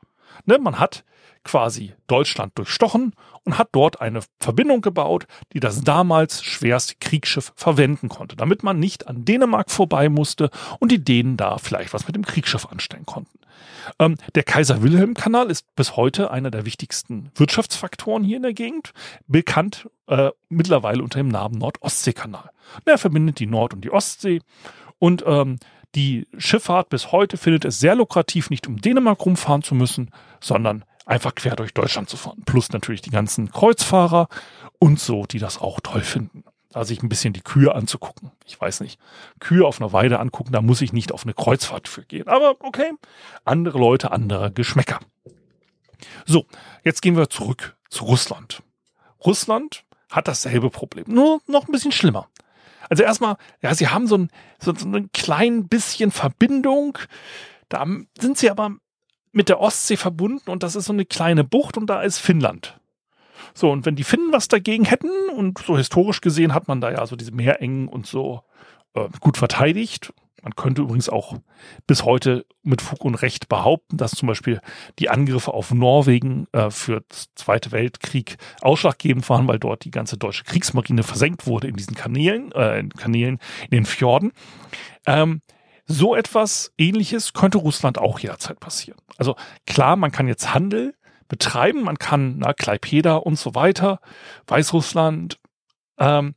Ne, 0.46 0.58
man 0.60 0.80
hat 0.80 1.04
quasi 1.50 1.94
Deutschland 2.06 2.56
durchstochen 2.60 3.14
und 3.44 3.58
hat 3.58 3.70
dort 3.72 4.02
eine 4.02 4.20
Verbindung 4.40 4.82
gebaut, 4.82 5.26
die 5.52 5.60
das 5.60 5.82
damals 5.82 6.44
schwerste 6.44 6.94
Kriegsschiff 7.00 7.54
verwenden 7.56 8.08
konnte, 8.08 8.36
damit 8.36 8.62
man 8.62 8.78
nicht 8.78 9.08
an 9.08 9.26
Dänemark 9.26 9.72
vorbei 9.72 10.10
musste 10.10 10.52
und 10.80 10.92
die 10.92 11.04
Dänen 11.04 11.38
da 11.38 11.58
vielleicht 11.58 11.92
was 11.92 12.06
mit 12.06 12.16
dem 12.16 12.24
Kriegsschiff 12.24 12.68
anstellen 12.68 13.08
konnten. 13.08 13.40
Ähm, 13.98 14.18
der 14.36 14.44
Kaiser-Wilhelm-Kanal 14.44 15.50
ist 15.50 15.76
bis 15.76 15.96
heute 15.96 16.30
einer 16.30 16.52
der 16.52 16.68
wichtigsten 16.68 17.32
Wirtschaftsfaktoren 17.34 18.24
hier 18.24 18.38
in 18.38 18.44
der 18.44 18.54
Gegend, 18.54 18.92
bekannt 19.26 19.90
äh, 20.06 20.30
mittlerweile 20.50 21.02
unter 21.02 21.18
dem 21.18 21.30
Namen 21.30 21.58
Nord-Ostsee-Kanal. 21.58 22.52
Er 22.86 23.00
verbindet 23.00 23.40
die 23.40 23.48
Nord- 23.48 23.74
und 23.74 23.82
die 23.82 23.92
Ostsee 23.92 24.42
und 25.00 25.24
ähm, 25.26 25.58
die 25.96 26.28
Schifffahrt 26.38 26.90
bis 26.90 27.12
heute 27.12 27.38
findet 27.38 27.66
es 27.66 27.80
sehr 27.80 27.96
lukrativ, 27.96 28.52
nicht 28.52 28.68
um 28.68 28.78
Dänemark 28.80 29.26
rumfahren 29.26 29.64
zu 29.64 29.74
müssen, 29.74 30.12
sondern 30.40 30.86
einfach 31.10 31.34
quer 31.36 31.56
durch 31.56 31.74
Deutschland 31.74 32.10
zu 32.10 32.18
fahren. 32.18 32.44
Plus 32.46 32.70
natürlich 32.70 33.02
die 33.02 33.10
ganzen 33.10 33.52
Kreuzfahrer 33.52 34.28
und 34.78 35.00
so, 35.00 35.26
die 35.26 35.40
das 35.40 35.60
auch 35.60 35.80
toll 35.82 36.02
finden. 36.02 36.44
Da 36.70 36.86
sich 36.86 37.02
ein 37.02 37.10
bisschen 37.10 37.34
die 37.34 37.42
Kühe 37.42 37.74
anzugucken. 37.74 38.32
Ich 38.46 38.62
weiß 38.62 38.82
nicht. 38.82 39.00
Kühe 39.40 39.66
auf 39.66 39.82
einer 39.82 39.92
Weide 39.92 40.20
angucken, 40.20 40.52
da 40.52 40.62
muss 40.62 40.82
ich 40.82 40.94
nicht 40.94 41.12
auf 41.12 41.24
eine 41.24 41.34
Kreuzfahrt 41.34 41.88
für 41.88 42.06
gehen. 42.06 42.28
Aber 42.28 42.58
okay, 42.60 42.92
andere 43.44 43.80
Leute, 43.80 44.12
andere 44.12 44.52
Geschmäcker. 44.52 45.00
So, 46.26 46.46
jetzt 46.84 47.02
gehen 47.02 47.18
wir 47.18 47.30
zurück 47.30 47.76
zu 47.90 48.06
Russland. 48.06 48.62
Russland 49.26 49.84
hat 50.12 50.28
dasselbe 50.28 50.70
Problem, 50.70 51.06
nur 51.08 51.42
noch 51.48 51.68
ein 51.68 51.72
bisschen 51.72 51.92
schlimmer. 51.92 52.30
Also 52.88 53.04
erstmal, 53.04 53.38
ja, 53.62 53.74
sie 53.74 53.88
haben 53.88 54.08
so 54.08 54.18
ein, 54.18 54.30
so, 54.60 54.74
so 54.76 54.88
ein 54.88 55.12
klein 55.12 55.68
bisschen 55.68 56.12
Verbindung. 56.12 57.00
Da 57.68 57.86
sind 58.20 58.38
sie 58.38 58.50
aber 58.50 58.78
mit 59.32 59.50
der 59.50 59.60
Ostsee 59.60 59.98
verbunden 59.98 60.50
und 60.50 60.64
das 60.64 60.76
ist 60.76 60.86
so 60.86 60.94
eine 60.94 61.06
kleine 61.06 61.44
Bucht 61.44 61.78
und 61.78 61.88
da 61.88 62.02
ist 62.02 62.20
Finnland. 62.20 62.80
So, 63.54 63.72
und 63.72 63.86
wenn 63.86 63.96
die 63.96 64.04
Finnen 64.04 64.32
was 64.32 64.48
dagegen 64.48 64.86
hätten, 64.86 65.10
und 65.36 65.60
so 65.60 65.78
historisch 65.78 66.22
gesehen 66.22 66.54
hat 66.54 66.68
man 66.68 66.82
da 66.82 66.92
ja 66.92 67.06
so 67.06 67.16
diese 67.16 67.32
Meerengen 67.32 67.88
und 67.88 68.06
so 68.06 68.44
äh, 68.94 69.08
gut 69.20 69.38
verteidigt. 69.38 70.14
Man 70.42 70.56
könnte 70.56 70.82
übrigens 70.82 71.10
auch 71.10 71.36
bis 71.86 72.06
heute 72.06 72.46
mit 72.64 72.82
Fug 72.82 73.04
und 73.04 73.16
Recht 73.16 73.50
behaupten, 73.50 73.98
dass 73.98 74.12
zum 74.12 74.28
Beispiel 74.28 74.62
die 74.98 75.10
Angriffe 75.10 75.54
auf 75.54 75.74
Norwegen 75.74 76.48
äh, 76.54 76.70
für 76.70 77.02
den 77.02 77.06
Zweite 77.36 77.74
Weltkrieg 77.74 78.38
ausschlaggebend 78.62 79.30
waren, 79.30 79.48
weil 79.50 79.60
dort 79.60 79.84
die 79.84 79.92
ganze 79.92 80.18
deutsche 80.18 80.46
Kriegsmarine 80.46 81.04
versenkt 81.04 81.46
wurde 81.46 81.68
in 81.68 81.76
diesen 81.76 81.96
Kanälen, 81.96 82.54
äh, 82.54 82.80
in 82.80 82.90
Kanälen, 82.90 83.40
in 83.66 83.72
den 83.72 83.86
Fjorden. 83.86 84.32
Ähm, 85.06 85.42
so 85.90 86.16
etwas 86.16 86.72
ähnliches 86.78 87.34
könnte 87.34 87.58
Russland 87.58 87.98
auch 87.98 88.20
jederzeit 88.20 88.60
passieren. 88.60 89.00
Also 89.18 89.36
klar, 89.66 89.96
man 89.96 90.12
kann 90.12 90.28
jetzt 90.28 90.54
Handel 90.54 90.96
betreiben, 91.28 91.84
man 91.84 91.98
kann, 91.98 92.38
na, 92.38 92.54
Klaipeda 92.54 93.16
und 93.16 93.38
so 93.38 93.56
weiter, 93.56 94.00
Weißrussland, 94.48 95.40
ähm, 95.98 96.36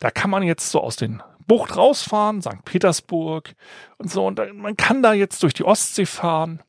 da 0.00 0.10
kann 0.10 0.30
man 0.30 0.42
jetzt 0.42 0.70
so 0.70 0.80
aus 0.80 0.96
den 0.96 1.22
Bucht 1.46 1.76
rausfahren, 1.76 2.42
St. 2.42 2.64
Petersburg 2.64 3.54
und 3.98 4.10
so, 4.10 4.26
und 4.26 4.40
man 4.54 4.76
kann 4.76 5.02
da 5.02 5.12
jetzt 5.12 5.42
durch 5.42 5.54
die 5.54 5.64
Ostsee 5.64 6.06
fahren 6.06 6.62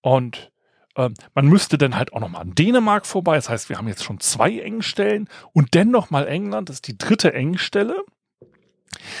Und 0.00 0.52
ähm, 0.96 1.14
man 1.34 1.46
müsste 1.46 1.78
dann 1.78 1.96
halt 1.96 2.12
auch 2.12 2.20
noch 2.20 2.28
mal 2.28 2.40
an 2.40 2.54
Dänemark 2.54 3.06
vorbei. 3.06 3.36
Das 3.36 3.48
heißt, 3.48 3.68
wir 3.70 3.78
haben 3.78 3.88
jetzt 3.88 4.04
schon 4.04 4.20
zwei 4.20 4.58
Engstellen 4.58 5.28
und 5.52 5.74
dann 5.74 5.90
noch 5.90 6.10
mal 6.10 6.28
England. 6.28 6.68
Das 6.68 6.76
ist 6.76 6.86
die 6.86 6.98
dritte 6.98 7.32
Engstelle. 7.32 8.04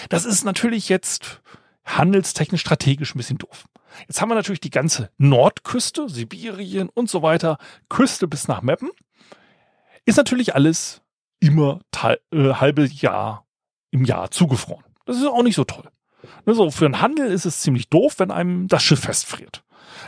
Das 0.08 0.26
ist 0.26 0.44
natürlich 0.44 0.88
jetzt 0.88 1.40
handelstechnisch 1.84 2.60
strategisch 2.60 3.14
ein 3.14 3.18
bisschen 3.18 3.38
doof. 3.38 3.64
Jetzt 4.08 4.20
haben 4.20 4.28
wir 4.28 4.34
natürlich 4.34 4.60
die 4.60 4.70
ganze 4.70 5.10
Nordküste, 5.18 6.08
Sibirien 6.08 6.88
und 6.88 7.08
so 7.08 7.22
weiter, 7.22 7.58
Küste 7.88 8.26
bis 8.26 8.48
nach 8.48 8.62
Meppen. 8.62 8.90
Ist 10.04 10.16
natürlich 10.16 10.54
alles 10.54 11.02
immer 11.40 11.80
äh, 12.02 12.16
halbe 12.54 12.86
Jahr 12.86 13.46
im 13.90 14.04
Jahr 14.04 14.30
zugefroren. 14.30 14.84
Das 15.06 15.16
ist 15.16 15.26
auch 15.26 15.42
nicht 15.42 15.54
so 15.54 15.64
toll. 15.64 15.88
Also 16.46 16.70
für 16.70 16.86
einen 16.86 17.00
Handel 17.00 17.30
ist 17.30 17.44
es 17.44 17.60
ziemlich 17.60 17.88
doof, 17.88 18.14
wenn 18.18 18.30
einem 18.30 18.66
das 18.66 18.82
Schiff 18.82 19.00
festfriert. 19.00 19.62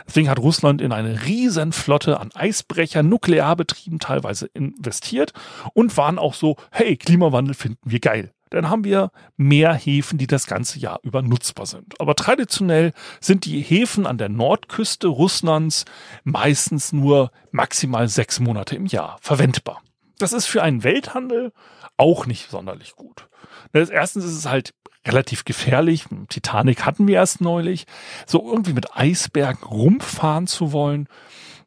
Deswegen 0.07 0.29
hat 0.29 0.39
Russland 0.39 0.81
in 0.81 0.91
eine 0.91 1.25
riesen 1.25 1.71
Flotte 1.71 2.19
an 2.19 2.31
Eisbrechern, 2.33 3.07
nuklearbetrieben 3.07 3.99
teilweise 3.99 4.47
investiert 4.47 5.33
und 5.73 5.95
waren 5.97 6.19
auch 6.19 6.33
so, 6.33 6.57
hey, 6.71 6.97
Klimawandel 6.97 7.53
finden 7.53 7.89
wir 7.89 7.99
geil 7.99 8.33
dann 8.49 8.69
haben 8.69 8.83
wir 8.83 9.11
mehr 9.35 9.73
Häfen, 9.73 10.17
die 10.17 10.27
das 10.27 10.47
ganze 10.47 10.79
Jahr 10.79 10.99
über 11.03 11.21
nutzbar 11.21 11.65
sind. 11.65 11.99
Aber 11.99 12.15
traditionell 12.15 12.93
sind 13.19 13.45
die 13.45 13.61
Häfen 13.61 14.05
an 14.05 14.17
der 14.17 14.29
Nordküste 14.29 15.07
Russlands 15.07 15.85
meistens 16.23 16.93
nur 16.93 17.31
maximal 17.51 18.07
sechs 18.07 18.39
Monate 18.39 18.75
im 18.75 18.85
Jahr 18.85 19.17
verwendbar. 19.21 19.81
Das 20.19 20.33
ist 20.33 20.45
für 20.45 20.63
einen 20.63 20.83
Welthandel 20.83 21.51
auch 21.97 22.25
nicht 22.25 22.49
sonderlich 22.49 22.95
gut. 22.95 23.27
Erstens 23.73 24.25
ist 24.25 24.37
es 24.37 24.45
halt 24.47 24.73
relativ 25.05 25.45
gefährlich. 25.45 26.05
Titanic 26.29 26.85
hatten 26.85 27.07
wir 27.07 27.15
erst 27.15 27.41
neulich. 27.41 27.85
So 28.25 28.47
irgendwie 28.49 28.73
mit 28.73 28.95
Eisbergen 28.95 29.63
rumfahren 29.63 30.47
zu 30.47 30.71
wollen, 30.71 31.07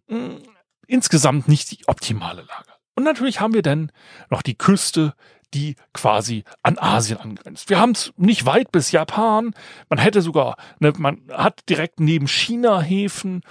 hm, 0.09 0.43
insgesamt 0.87 1.49
nicht 1.49 1.71
die 1.71 1.87
optimale 1.87 2.43
Lage. 2.43 2.71
Und 2.97 3.05
natürlich 3.05 3.41
haben 3.41 3.55
wir 3.55 3.63
dann 3.63 3.93
noch 4.29 4.43
die 4.43 4.57
Küste, 4.57 5.15
die 5.55 5.77
quasi 5.93 6.45
an 6.63 6.79
Asien 6.79 7.19
angrenzt. 7.19 7.69
Wir 7.71 7.81
haben 7.81 7.93
es 7.93 8.13
nicht 8.17 8.47
weit 8.47 8.73
bis 8.73 8.93
Japan. 8.93 9.55
Man 9.89 9.99
hätte 9.99 10.23
sogar, 10.23 10.57
ne, 10.79 10.93
man 10.97 11.23
hat 11.33 11.69
direkt 11.69 12.01
neben 12.01 12.29
China 12.29 12.81
Häfen. 12.81 13.43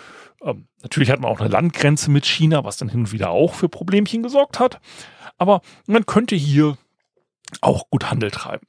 Ähm, 0.41 0.67
natürlich 0.81 1.11
hat 1.11 1.19
man 1.19 1.31
auch 1.31 1.39
eine 1.39 1.49
Landgrenze 1.49 2.11
mit 2.11 2.25
China, 2.25 2.63
was 2.63 2.77
dann 2.77 2.89
hin 2.89 3.01
und 3.01 3.11
wieder 3.11 3.29
auch 3.29 3.53
für 3.53 3.69
Problemchen 3.69 4.23
gesorgt 4.23 4.59
hat. 4.59 4.79
Aber 5.37 5.61
man 5.87 6.05
könnte 6.05 6.35
hier 6.35 6.77
auch 7.61 7.89
gut 7.89 8.09
Handel 8.09 8.31
treiben. 8.31 8.67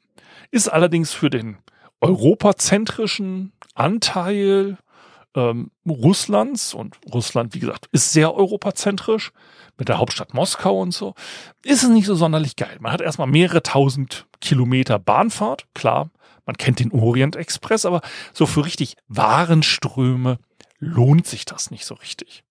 Ist 0.51 0.69
allerdings 0.69 1.13
für 1.13 1.31
den 1.31 1.59
europazentrischen 2.01 3.53
Anteil 3.75 4.79
ähm, 5.35 5.71
Russlands 5.87 6.75
und 6.75 6.99
Russland, 7.13 7.55
wie 7.55 7.61
gesagt, 7.61 7.89
ist 7.93 8.13
sehr 8.13 8.35
europazentrisch 8.35 9.33
mit 9.79 9.89
der 9.89 9.99
Hauptstadt 9.99 10.35
Moskau 10.35 10.81
und 10.81 10.93
so, 10.93 11.15
ist 11.65 11.83
es 11.83 11.89
nicht 11.89 12.07
so 12.07 12.15
sonderlich 12.15 12.57
geil. 12.57 12.77
Man 12.81 12.93
hat 12.93 13.01
erstmal 13.01 13.29
mehrere 13.29 13.63
tausend 13.63 14.27
Kilometer 14.41 14.99
Bahnfahrt, 14.99 15.67
klar, 15.75 16.11
man 16.47 16.57
kennt 16.57 16.81
den 16.81 16.93
Orient 16.93 17.37
Express, 17.37 17.87
aber 17.87 18.01
so 18.33 18.47
für 18.47 18.65
richtig 18.65 18.97
Warenströme 19.09 20.39
lohnt 20.79 21.27
sich 21.27 21.45
das 21.45 21.71
nicht 21.71 21.85
so 21.85 21.95
richtig. 21.95 22.43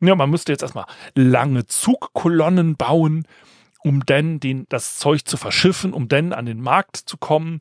Ja, 0.00 0.14
man 0.14 0.30
müsste 0.30 0.52
jetzt 0.52 0.62
erstmal 0.62 0.86
lange 1.14 1.66
Zugkolonnen 1.66 2.76
bauen, 2.76 3.26
um 3.82 4.04
dann 4.04 4.40
den, 4.40 4.66
das 4.68 4.98
Zeug 4.98 5.24
zu 5.26 5.36
verschiffen, 5.36 5.92
um 5.92 6.08
dann 6.08 6.32
an 6.32 6.46
den 6.46 6.60
Markt 6.60 6.96
zu 6.96 7.16
kommen 7.16 7.60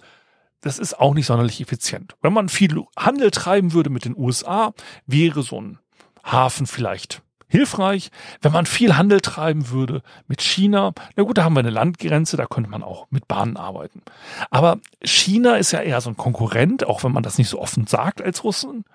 das 0.65 0.79
ist 0.79 1.00
auch 1.00 1.13
nicht 1.13 1.27
sonderlich 1.27 1.62
effizient. 1.62 2.15
Wenn 2.24 2.34
man 2.34 2.50
viel 2.50 2.84
Handel 2.98 3.29
treiben 3.29 3.74
würde 3.74 3.91
mit 3.91 4.03
den 4.03 4.17
USA, 4.17 4.74
wäre 5.05 5.43
so 5.43 5.62
ein 5.62 5.77
Hafen 6.24 6.65
vielleicht 6.65 7.22
hilfreich. 7.48 8.10
Wenn 8.41 8.51
man 8.51 8.65
viel 8.65 8.98
Handel 8.98 9.22
treiben 9.22 9.69
würde 9.69 10.01
mit 10.27 10.41
China, 10.41 10.93
na 11.15 11.24
gut, 11.24 11.38
da 11.38 11.43
haben 11.43 11.53
wir 11.53 11.60
eine 11.60 11.69
Landgrenze, 11.69 12.36
da 12.36 12.48
könnte 12.48 12.72
man 12.72 12.81
auch 12.81 13.05
mit 13.12 13.27
Bahnen 13.27 13.57
arbeiten. 13.57 14.01
Aber 14.50 14.79
China 15.03 15.57
ist 15.57 15.72
ja 15.72 15.81
eher 15.81 16.01
so 16.01 16.10
ein 16.10 16.17
Konkurrent, 16.17 16.88
auch 16.88 17.03
wenn 17.03 17.12
man 17.12 17.22
das 17.22 17.38
nicht 17.38 17.50
so 17.50 17.62
offen 17.62 17.86
sagt 17.86 18.19
als 18.24 18.43
Russen. 18.43 18.86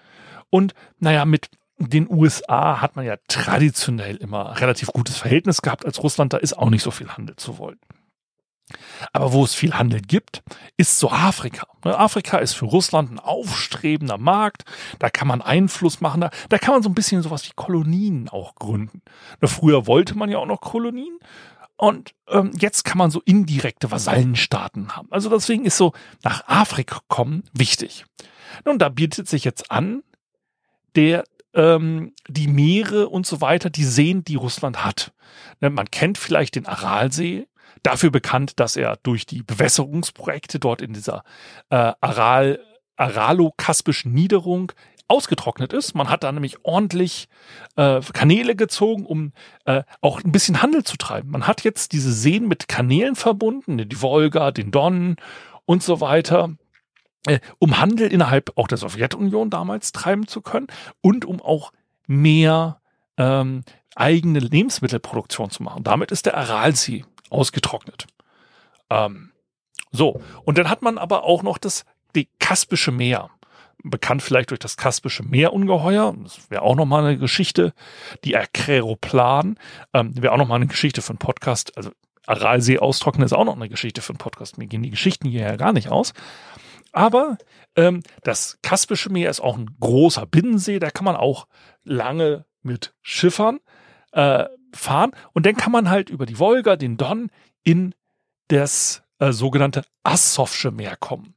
Und 0.50 0.74
naja, 0.98 1.24
mit 1.24 1.50
den 1.78 2.10
USA 2.10 2.80
hat 2.80 2.96
man 2.96 3.06
ja 3.06 3.14
traditionell 3.28 4.16
immer 4.16 4.60
relativ 4.60 4.88
gutes 4.88 5.16
Verhältnis 5.18 5.62
gehabt 5.62 5.86
als 5.86 6.02
Russland, 6.02 6.32
da 6.32 6.38
ist 6.38 6.58
auch 6.58 6.68
nicht 6.68 6.82
so 6.82 6.90
viel 6.90 7.10
Handel 7.10 7.36
zu 7.36 7.58
wollen. 7.58 7.78
Aber 9.12 9.32
wo 9.32 9.44
es 9.44 9.54
viel 9.54 9.74
Handel 9.74 10.00
gibt, 10.00 10.42
ist 10.76 10.98
so 10.98 11.10
Afrika. 11.10 11.66
Ne, 11.84 11.96
Afrika 11.98 12.38
ist 12.38 12.54
für 12.54 12.66
Russland 12.66 13.10
ein 13.10 13.18
aufstrebender 13.18 14.18
Markt. 14.18 14.64
Da 14.98 15.10
kann 15.10 15.28
man 15.28 15.42
Einfluss 15.42 16.00
machen. 16.00 16.20
Da, 16.20 16.30
da 16.48 16.58
kann 16.58 16.74
man 16.74 16.82
so 16.82 16.88
ein 16.88 16.94
bisschen 16.94 17.22
sowas 17.22 17.46
wie 17.46 17.52
Kolonien 17.54 18.28
auch 18.28 18.54
gründen. 18.54 19.02
Ne, 19.40 19.48
früher 19.48 19.86
wollte 19.86 20.16
man 20.16 20.30
ja 20.30 20.38
auch 20.38 20.46
noch 20.46 20.60
Kolonien. 20.60 21.18
Und 21.76 22.14
ähm, 22.28 22.50
jetzt 22.58 22.84
kann 22.84 22.98
man 22.98 23.10
so 23.10 23.22
indirekte 23.24 23.90
Vasallenstaaten 23.90 24.96
haben. 24.96 25.08
Also 25.10 25.30
deswegen 25.30 25.64
ist 25.64 25.78
so 25.78 25.94
nach 26.22 26.46
Afrika 26.46 27.00
kommen 27.08 27.44
wichtig. 27.54 28.04
Nun, 28.66 28.78
da 28.78 28.90
bietet 28.90 29.28
sich 29.28 29.44
jetzt 29.44 29.70
an, 29.70 30.02
der 30.94 31.24
ähm, 31.54 32.12
die 32.28 32.48
Meere 32.48 33.08
und 33.08 33.26
so 33.26 33.40
weiter, 33.40 33.70
die 33.70 33.84
Seen, 33.84 34.24
die 34.24 34.36
Russland 34.36 34.84
hat. 34.84 35.12
Ne, 35.60 35.70
man 35.70 35.90
kennt 35.90 36.18
vielleicht 36.18 36.54
den 36.56 36.66
Aralsee, 36.66 37.46
dafür 37.82 38.10
bekannt, 38.10 38.60
dass 38.60 38.76
er 38.76 38.96
durch 39.02 39.26
die 39.26 39.42
Bewässerungsprojekte 39.42 40.58
dort 40.58 40.82
in 40.82 40.92
dieser 40.92 41.24
äh, 41.70 41.92
Aral, 42.00 42.60
Aralo-Kaspischen 42.96 44.12
Niederung 44.12 44.72
ausgetrocknet 45.10 45.72
ist. 45.72 45.94
Man 45.94 46.08
hat 46.08 46.22
da 46.22 46.30
nämlich 46.30 46.64
ordentlich 46.64 47.28
äh, 47.76 48.00
Kanäle 48.12 48.54
gezogen, 48.54 49.04
um 49.04 49.32
äh, 49.64 49.82
auch 50.00 50.22
ein 50.22 50.30
bisschen 50.30 50.62
Handel 50.62 50.84
zu 50.84 50.96
treiben. 50.96 51.30
Man 51.30 51.46
hat 51.46 51.64
jetzt 51.64 51.92
diese 51.92 52.12
Seen 52.12 52.46
mit 52.46 52.68
Kanälen 52.68 53.16
verbunden, 53.16 53.76
die 53.76 54.02
Wolga, 54.02 54.52
den 54.52 54.70
Don 54.70 55.16
und 55.64 55.82
so 55.82 56.00
weiter, 56.00 56.50
äh, 57.26 57.40
um 57.58 57.80
Handel 57.80 58.12
innerhalb 58.12 58.52
auch 58.56 58.68
der 58.68 58.78
Sowjetunion 58.78 59.50
damals 59.50 59.90
treiben 59.92 60.28
zu 60.28 60.42
können 60.42 60.68
und 61.00 61.24
um 61.24 61.40
auch 61.40 61.72
mehr 62.06 62.80
ähm, 63.16 63.62
eigene 63.96 64.38
Lebensmittelproduktion 64.38 65.50
zu 65.50 65.64
machen. 65.64 65.82
Damit 65.82 66.12
ist 66.12 66.26
der 66.26 66.36
Aralsee 66.36 67.04
ausgetrocknet. 67.30 68.06
Ähm, 68.90 69.32
so, 69.92 70.20
und 70.44 70.58
dann 70.58 70.68
hat 70.68 70.82
man 70.82 70.98
aber 70.98 71.24
auch 71.24 71.42
noch 71.42 71.58
das 71.58 71.84
die 72.14 72.28
Kaspische 72.38 72.92
Meer. 72.92 73.30
Bekannt 73.82 74.22
vielleicht 74.22 74.50
durch 74.50 74.58
das 74.58 74.76
Kaspische 74.76 75.22
Meerungeheuer. 75.22 76.14
Das 76.22 76.50
wäre 76.50 76.62
auch 76.62 76.76
nochmal 76.76 77.04
eine 77.04 77.18
Geschichte. 77.18 77.72
Die 78.24 78.36
Akräroplan 78.36 79.58
ähm, 79.94 80.20
wäre 80.20 80.34
auch 80.34 80.38
nochmal 80.38 80.56
eine 80.56 80.66
Geschichte 80.66 81.02
einen 81.08 81.18
Podcast. 81.18 81.76
Also 81.78 81.90
Aralsee 82.26 82.78
austrocknen 82.78 83.24
ist 83.24 83.32
auch 83.32 83.44
noch 83.44 83.56
eine 83.56 83.70
Geschichte 83.70 84.02
einen 84.06 84.18
Podcast. 84.18 84.58
Mir 84.58 84.66
gehen 84.66 84.82
die 84.82 84.90
Geschichten 84.90 85.28
hier 85.28 85.42
ja 85.42 85.56
gar 85.56 85.72
nicht 85.72 85.88
aus. 85.88 86.12
Aber 86.92 87.38
ähm, 87.74 88.02
das 88.22 88.58
Kaspische 88.62 89.10
Meer 89.10 89.30
ist 89.30 89.40
auch 89.40 89.56
ein 89.56 89.70
großer 89.80 90.26
Binnensee. 90.26 90.78
Da 90.78 90.90
kann 90.90 91.04
man 91.04 91.16
auch 91.16 91.46
lange 91.82 92.44
mit 92.62 92.94
Schiffern 93.00 93.60
äh, 94.12 94.44
fahren 94.72 95.12
und 95.32 95.46
dann 95.46 95.56
kann 95.56 95.72
man 95.72 95.90
halt 95.90 96.10
über 96.10 96.26
die 96.26 96.38
Wolga, 96.38 96.76
den 96.76 96.96
Don 96.96 97.30
in 97.62 97.94
das 98.48 99.02
äh, 99.18 99.32
sogenannte 99.32 99.84
Assowsche 100.02 100.70
Meer 100.70 100.96
kommen. 100.96 101.34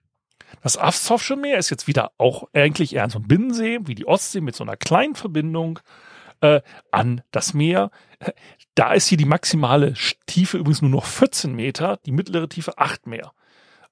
Das 0.61 0.77
Assowsche 0.77 1.35
Meer 1.35 1.57
ist 1.57 1.69
jetzt 1.69 1.87
wieder 1.87 2.11
auch 2.17 2.47
eigentlich 2.53 2.95
eher 2.95 3.09
so 3.09 3.19
ein 3.19 3.27
Binnensee, 3.27 3.79
wie 3.83 3.95
die 3.95 4.07
Ostsee 4.07 4.41
mit 4.41 4.55
so 4.55 4.63
einer 4.63 4.77
kleinen 4.77 5.15
Verbindung 5.15 5.79
äh, 6.41 6.61
an 6.91 7.21
das 7.31 7.53
Meer. 7.53 7.91
Da 8.75 8.93
ist 8.93 9.07
hier 9.07 9.17
die 9.17 9.25
maximale 9.25 9.93
Tiefe 10.25 10.57
übrigens 10.57 10.81
nur 10.81 10.91
noch 10.91 11.05
14 11.05 11.53
Meter, 11.53 11.99
die 12.05 12.11
mittlere 12.11 12.47
Tiefe 12.47 12.77
8 12.77 13.07
Meter. 13.07 13.33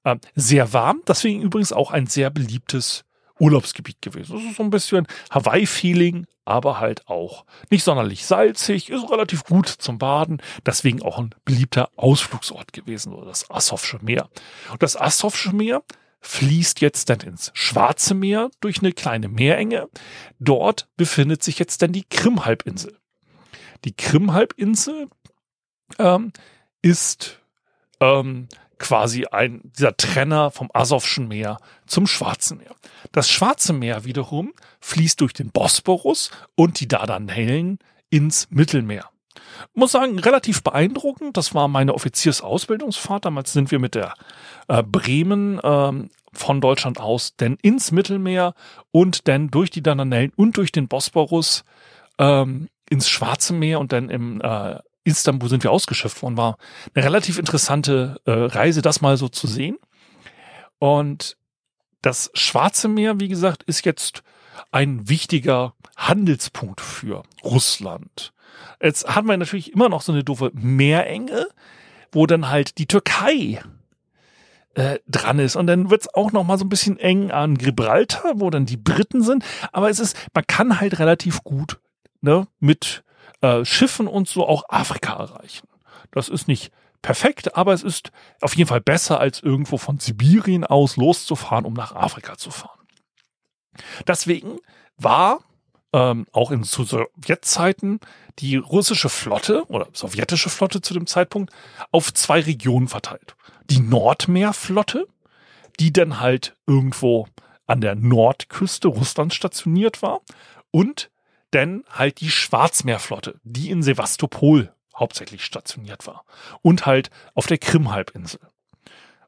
Äh, 0.04 0.16
sehr 0.34 0.72
warm, 0.72 1.02
deswegen 1.06 1.42
übrigens 1.42 1.72
auch 1.72 1.90
ein 1.90 2.06
sehr 2.06 2.30
beliebtes 2.30 3.04
Urlaubsgebiet 3.42 4.00
gewesen. 4.00 4.36
Das 4.36 4.44
ist 4.44 4.56
so 4.56 4.62
ein 4.62 4.70
bisschen 4.70 5.08
Hawaii-Feeling, 5.30 6.26
aber 6.44 6.78
halt 6.78 7.08
auch 7.08 7.44
nicht 7.70 7.82
sonderlich 7.82 8.24
salzig, 8.24 8.88
ist 8.88 9.10
relativ 9.10 9.42
gut 9.44 9.66
zum 9.66 9.98
Baden, 9.98 10.40
deswegen 10.64 11.02
auch 11.02 11.18
ein 11.18 11.34
beliebter 11.44 11.90
Ausflugsort 11.96 12.72
gewesen, 12.72 13.14
das 13.26 13.50
Asowsche 13.50 13.98
Meer. 14.00 14.30
Und 14.70 14.82
das 14.84 14.96
Asowsche 14.96 15.52
Meer 15.52 15.82
fließt 16.20 16.80
jetzt 16.82 17.10
dann 17.10 17.18
ins 17.20 17.50
Schwarze 17.52 18.14
Meer 18.14 18.48
durch 18.60 18.78
eine 18.78 18.92
kleine 18.92 19.26
Meerenge. 19.26 19.88
Dort 20.38 20.88
befindet 20.96 21.42
sich 21.42 21.58
jetzt 21.58 21.82
dann 21.82 21.90
die 21.90 22.04
Krim-Halbinsel. 22.08 22.96
Die 23.84 23.96
Krim-Halbinsel 23.96 25.08
ähm, 25.98 26.32
ist 26.80 27.40
ähm, 27.98 28.46
quasi 28.82 29.24
ein, 29.26 29.60
dieser 29.64 29.96
Trenner 29.96 30.50
vom 30.50 30.68
Asowschen 30.74 31.28
Meer 31.28 31.56
zum 31.86 32.06
Schwarzen 32.06 32.58
Meer. 32.58 32.74
Das 33.12 33.30
Schwarze 33.30 33.72
Meer 33.72 34.04
wiederum 34.04 34.52
fließt 34.80 35.20
durch 35.20 35.32
den 35.32 35.50
Bosporus 35.50 36.30
und 36.56 36.80
die 36.80 36.88
Dardanellen 36.88 37.78
ins 38.10 38.48
Mittelmeer. 38.50 39.08
Muss 39.74 39.92
sagen, 39.92 40.18
relativ 40.18 40.62
beeindruckend. 40.62 41.36
Das 41.36 41.54
war 41.54 41.68
meine 41.68 41.94
Offiziersausbildungsfahrt. 41.94 43.24
Damals 43.24 43.52
sind 43.52 43.70
wir 43.70 43.78
mit 43.78 43.94
der 43.94 44.14
äh, 44.68 44.82
Bremen 44.82 45.60
ähm, 45.62 46.10
von 46.32 46.60
Deutschland 46.60 46.98
aus 46.98 47.36
denn 47.36 47.56
ins 47.62 47.92
Mittelmeer 47.92 48.54
und 48.90 49.28
dann 49.28 49.48
durch 49.48 49.70
die 49.70 49.82
Dardanellen 49.82 50.32
und 50.36 50.56
durch 50.56 50.72
den 50.72 50.88
Bosporus 50.88 51.64
ähm, 52.18 52.68
ins 52.90 53.08
Schwarze 53.08 53.52
Meer 53.54 53.80
und 53.80 53.92
dann 53.92 54.10
im 54.10 54.40
äh, 54.40 54.78
Istanbul 55.04 55.48
sind 55.48 55.64
wir 55.64 55.70
ausgeschifft 55.70 56.22
worden. 56.22 56.36
War 56.36 56.56
eine 56.94 57.04
relativ 57.04 57.38
interessante 57.38 58.20
äh, 58.24 58.30
Reise, 58.30 58.82
das 58.82 59.00
mal 59.00 59.16
so 59.16 59.28
zu 59.28 59.46
sehen. 59.46 59.76
Und 60.78 61.36
das 62.02 62.30
Schwarze 62.34 62.88
Meer, 62.88 63.20
wie 63.20 63.28
gesagt, 63.28 63.62
ist 63.64 63.84
jetzt 63.84 64.22
ein 64.70 65.08
wichtiger 65.08 65.74
Handelspunkt 65.96 66.80
für 66.80 67.22
Russland. 67.44 68.32
Jetzt 68.80 69.14
haben 69.14 69.28
wir 69.28 69.36
natürlich 69.36 69.72
immer 69.72 69.88
noch 69.88 70.02
so 70.02 70.12
eine 70.12 70.24
doofe 70.24 70.50
Meerenge, 70.54 71.46
wo 72.10 72.26
dann 72.26 72.48
halt 72.48 72.78
die 72.78 72.86
Türkei 72.86 73.62
äh, 74.74 74.98
dran 75.06 75.38
ist. 75.38 75.56
Und 75.56 75.66
dann 75.66 75.90
wird's 75.90 76.12
auch 76.12 76.32
noch 76.32 76.44
mal 76.44 76.58
so 76.58 76.64
ein 76.64 76.68
bisschen 76.68 76.98
eng 76.98 77.30
an 77.30 77.56
Gibraltar, 77.56 78.34
wo 78.36 78.50
dann 78.50 78.66
die 78.66 78.76
Briten 78.76 79.22
sind. 79.22 79.44
Aber 79.72 79.90
es 79.90 80.00
ist, 80.00 80.16
man 80.34 80.46
kann 80.46 80.80
halt 80.80 80.98
relativ 80.98 81.42
gut 81.44 81.78
ne, 82.20 82.46
mit 82.58 83.04
äh, 83.42 83.64
Schiffen 83.64 84.08
und 84.08 84.28
so 84.28 84.46
auch 84.46 84.64
Afrika 84.68 85.14
erreichen. 85.14 85.68
Das 86.10 86.28
ist 86.28 86.48
nicht 86.48 86.72
perfekt, 87.02 87.56
aber 87.56 87.72
es 87.72 87.82
ist 87.82 88.12
auf 88.40 88.56
jeden 88.56 88.68
Fall 88.68 88.80
besser, 88.80 89.20
als 89.20 89.42
irgendwo 89.42 89.76
von 89.76 89.98
Sibirien 89.98 90.64
aus 90.64 90.96
loszufahren, 90.96 91.66
um 91.66 91.74
nach 91.74 91.94
Afrika 91.94 92.38
zu 92.38 92.50
fahren. 92.50 92.86
Deswegen 94.06 94.58
war 94.96 95.40
ähm, 95.92 96.26
auch 96.32 96.50
in 96.50 96.62
Sowjetzeiten 96.64 98.00
die 98.38 98.56
russische 98.56 99.08
Flotte 99.08 99.64
oder 99.68 99.88
sowjetische 99.92 100.48
Flotte 100.48 100.80
zu 100.80 100.94
dem 100.94 101.06
Zeitpunkt 101.06 101.52
auf 101.90 102.14
zwei 102.14 102.40
Regionen 102.40 102.88
verteilt. 102.88 103.34
Die 103.68 103.80
Nordmeerflotte, 103.80 105.06
die 105.80 105.92
dann 105.92 106.20
halt 106.20 106.56
irgendwo 106.66 107.26
an 107.66 107.80
der 107.80 107.94
Nordküste 107.94 108.88
Russlands 108.88 109.34
stationiert 109.34 110.02
war 110.02 110.20
und 110.70 111.10
dann 111.52 111.84
halt 111.88 112.20
die 112.20 112.30
Schwarzmeerflotte, 112.30 113.40
die 113.44 113.70
in 113.70 113.82
Sevastopol 113.82 114.74
hauptsächlich 114.96 115.44
stationiert 115.44 116.06
war 116.06 116.24
und 116.60 116.86
halt 116.86 117.10
auf 117.34 117.46
der 117.46 117.58
Krim-Halbinsel. 117.58 118.40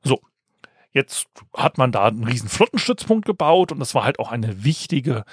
So, 0.03 0.21
jetzt 0.93 1.27
hat 1.55 1.79
man 1.79 1.93
da 1.93 2.07
einen 2.07 2.25
riesen 2.25 2.49
Flottenstützpunkt 2.49 3.27
gebaut 3.27 3.73
und 3.73 3.79
das 3.79 3.95
war 3.95 4.05
halt 4.05 4.19
auch 4.19 4.31
eine 4.31 4.65
wichtige 4.65 5.25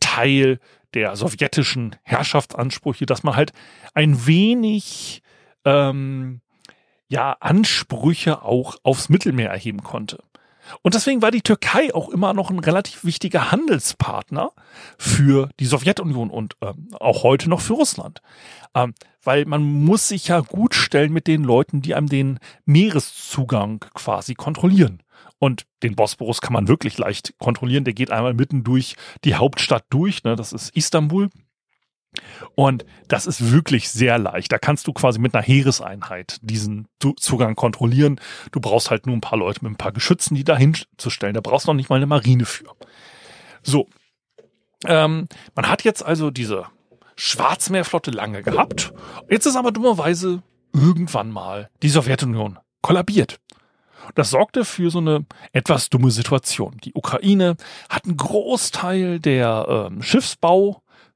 Teil 0.00 0.60
der 0.94 1.16
sowjetischen 1.16 1.96
Herrschaftsansprüche, 2.02 3.06
dass 3.06 3.22
man 3.22 3.36
halt 3.36 3.52
ein 3.94 4.26
wenig 4.26 5.22
ähm, 5.64 6.40
ja 7.08 7.36
Ansprüche 7.40 8.42
auch 8.42 8.76
aufs 8.82 9.08
Mittelmeer 9.08 9.50
erheben 9.50 9.82
konnte. 9.82 10.22
Und 10.82 10.94
deswegen 10.94 11.22
war 11.22 11.30
die 11.30 11.42
Türkei 11.42 11.94
auch 11.94 12.08
immer 12.08 12.32
noch 12.34 12.50
ein 12.50 12.58
relativ 12.58 13.04
wichtiger 13.04 13.50
Handelspartner 13.50 14.52
für 14.98 15.48
die 15.58 15.66
Sowjetunion 15.66 16.30
und 16.30 16.56
ähm, 16.60 16.88
auch 16.98 17.22
heute 17.22 17.48
noch 17.48 17.60
für 17.60 17.74
Russland. 17.74 18.22
Ähm, 18.74 18.94
weil 19.22 19.44
man 19.44 19.62
muss 19.62 20.08
sich 20.08 20.28
ja 20.28 20.40
gut 20.40 20.74
stellen 20.74 21.12
mit 21.12 21.26
den 21.26 21.44
Leuten, 21.44 21.82
die 21.82 21.94
einem 21.94 22.08
den 22.08 22.38
Meereszugang 22.64 23.84
quasi 23.94 24.34
kontrollieren. 24.34 25.02
Und 25.38 25.66
den 25.82 25.96
Bosporus 25.96 26.40
kann 26.40 26.52
man 26.52 26.68
wirklich 26.68 26.98
leicht 26.98 27.34
kontrollieren. 27.38 27.84
Der 27.84 27.94
geht 27.94 28.10
einmal 28.10 28.34
mitten 28.34 28.62
durch 28.62 28.96
die 29.24 29.34
Hauptstadt 29.34 29.84
durch. 29.90 30.22
Ne? 30.22 30.36
Das 30.36 30.52
ist 30.52 30.76
Istanbul. 30.76 31.30
Und 32.54 32.84
das 33.08 33.26
ist 33.26 33.52
wirklich 33.52 33.90
sehr 33.90 34.18
leicht. 34.18 34.50
Da 34.52 34.58
kannst 34.58 34.86
du 34.86 34.92
quasi 34.92 35.18
mit 35.18 35.34
einer 35.34 35.44
Heereseinheit 35.44 36.38
diesen 36.42 36.88
Zugang 37.16 37.54
kontrollieren. 37.54 38.20
Du 38.52 38.60
brauchst 38.60 38.90
halt 38.90 39.06
nur 39.06 39.16
ein 39.16 39.20
paar 39.20 39.38
Leute 39.38 39.60
mit 39.62 39.72
ein 39.72 39.76
paar 39.76 39.92
Geschützen, 39.92 40.34
die 40.34 40.44
da 40.44 40.56
hinzustellen. 40.56 41.34
Da 41.34 41.40
brauchst 41.40 41.66
du 41.66 41.70
noch 41.70 41.76
nicht 41.76 41.88
mal 41.88 41.96
eine 41.96 42.06
Marine 42.06 42.44
für. 42.44 42.64
So. 43.62 43.88
Ähm, 44.86 45.28
man 45.54 45.68
hat 45.68 45.84
jetzt 45.84 46.04
also 46.04 46.30
diese 46.30 46.66
Schwarzmeerflotte 47.16 48.10
lange 48.10 48.42
gehabt. 48.42 48.92
Jetzt 49.28 49.46
ist 49.46 49.56
aber 49.56 49.72
dummerweise 49.72 50.42
irgendwann 50.72 51.30
mal 51.30 51.70
die 51.82 51.90
Sowjetunion 51.90 52.58
kollabiert. 52.80 53.38
Das 54.14 54.30
sorgte 54.30 54.64
für 54.64 54.90
so 54.90 54.98
eine 54.98 55.26
etwas 55.52 55.90
dumme 55.90 56.10
Situation. 56.10 56.78
Die 56.82 56.94
Ukraine 56.94 57.56
hat 57.88 58.06
einen 58.06 58.16
Großteil 58.16 59.20
der 59.20 59.88
ähm, 59.90 60.02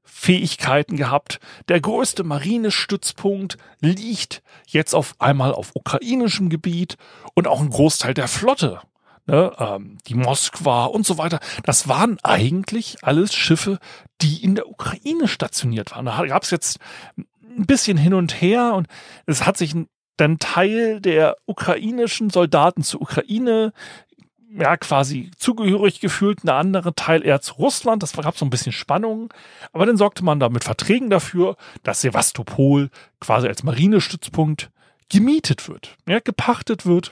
Schiffsbaufähigkeiten 0.05 0.97
gehabt. 0.97 1.39
Der 1.67 1.79
größte 1.79 2.23
Marinestützpunkt 2.23 3.57
liegt 3.81 4.41
jetzt 4.67 4.93
auf 4.93 5.15
einmal 5.19 5.53
auf 5.53 5.71
ukrainischem 5.75 6.49
Gebiet 6.49 6.97
und 7.33 7.47
auch 7.47 7.61
ein 7.61 7.69
Großteil 7.69 8.13
der 8.13 8.27
Flotte. 8.27 8.81
Ne, 9.27 9.51
ähm, 9.57 9.97
die 10.05 10.13
Moskwa 10.13 10.85
und 10.85 11.03
so 11.03 11.17
weiter. 11.17 11.39
Das 11.63 11.87
waren 11.87 12.19
eigentlich 12.21 12.97
alles 13.01 13.33
Schiffe, 13.33 13.79
die 14.21 14.43
in 14.43 14.53
der 14.53 14.69
Ukraine 14.69 15.27
stationiert 15.27 15.91
waren. 15.95 16.05
Da 16.05 16.23
gab 16.27 16.43
es 16.43 16.51
jetzt 16.51 16.77
ein 17.17 17.65
bisschen 17.65 17.97
hin 17.97 18.13
und 18.13 18.39
her 18.39 18.75
und 18.75 18.87
es 19.25 19.47
hat 19.47 19.57
sich 19.57 19.73
dann 20.17 20.37
Teil 20.37 21.01
der 21.01 21.37
ukrainischen 21.47 22.29
Soldaten 22.29 22.83
zur 22.83 23.01
Ukraine 23.01 23.73
ja, 24.49 24.77
quasi 24.77 25.31
zugehörig 25.37 25.99
gefühlt, 25.99 26.39
eine 26.43 26.53
andere 26.53 26.95
Teil 26.95 27.25
eher 27.25 27.41
zu 27.41 27.55
Russland. 27.55 28.03
Das 28.03 28.13
gab 28.13 28.37
so 28.37 28.45
ein 28.45 28.49
bisschen 28.49 28.71
Spannung. 28.71 29.33
Aber 29.73 29.85
dann 29.85 29.97
sorgte 29.97 30.23
man 30.23 30.39
da 30.39 30.49
mit 30.49 30.63
Verträgen 30.63 31.09
dafür, 31.09 31.57
dass 31.83 32.01
Sevastopol 32.01 32.89
quasi 33.19 33.47
als 33.47 33.63
Marinestützpunkt 33.63 34.71
gemietet 35.09 35.67
wird, 35.67 35.97
ja, 36.07 36.19
gepachtet 36.19 36.85
wird 36.85 37.11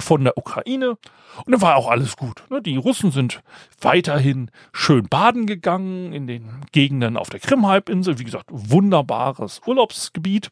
von 0.00 0.24
der 0.24 0.38
Ukraine. 0.38 0.96
Und 1.44 1.52
dann 1.52 1.60
war 1.60 1.76
auch 1.76 1.88
alles 1.88 2.16
gut. 2.16 2.44
Ne? 2.50 2.60
Die 2.62 2.76
Russen 2.76 3.10
sind 3.10 3.42
weiterhin 3.80 4.50
schön 4.72 5.08
baden 5.08 5.46
gegangen 5.46 6.12
in 6.12 6.26
den 6.26 6.64
Gegenden 6.72 7.16
auf 7.16 7.30
der 7.30 7.40
Krim-Halbinsel. 7.40 8.18
Wie 8.18 8.24
gesagt, 8.24 8.46
wunderbares 8.50 9.60
Urlaubsgebiet. 9.66 10.50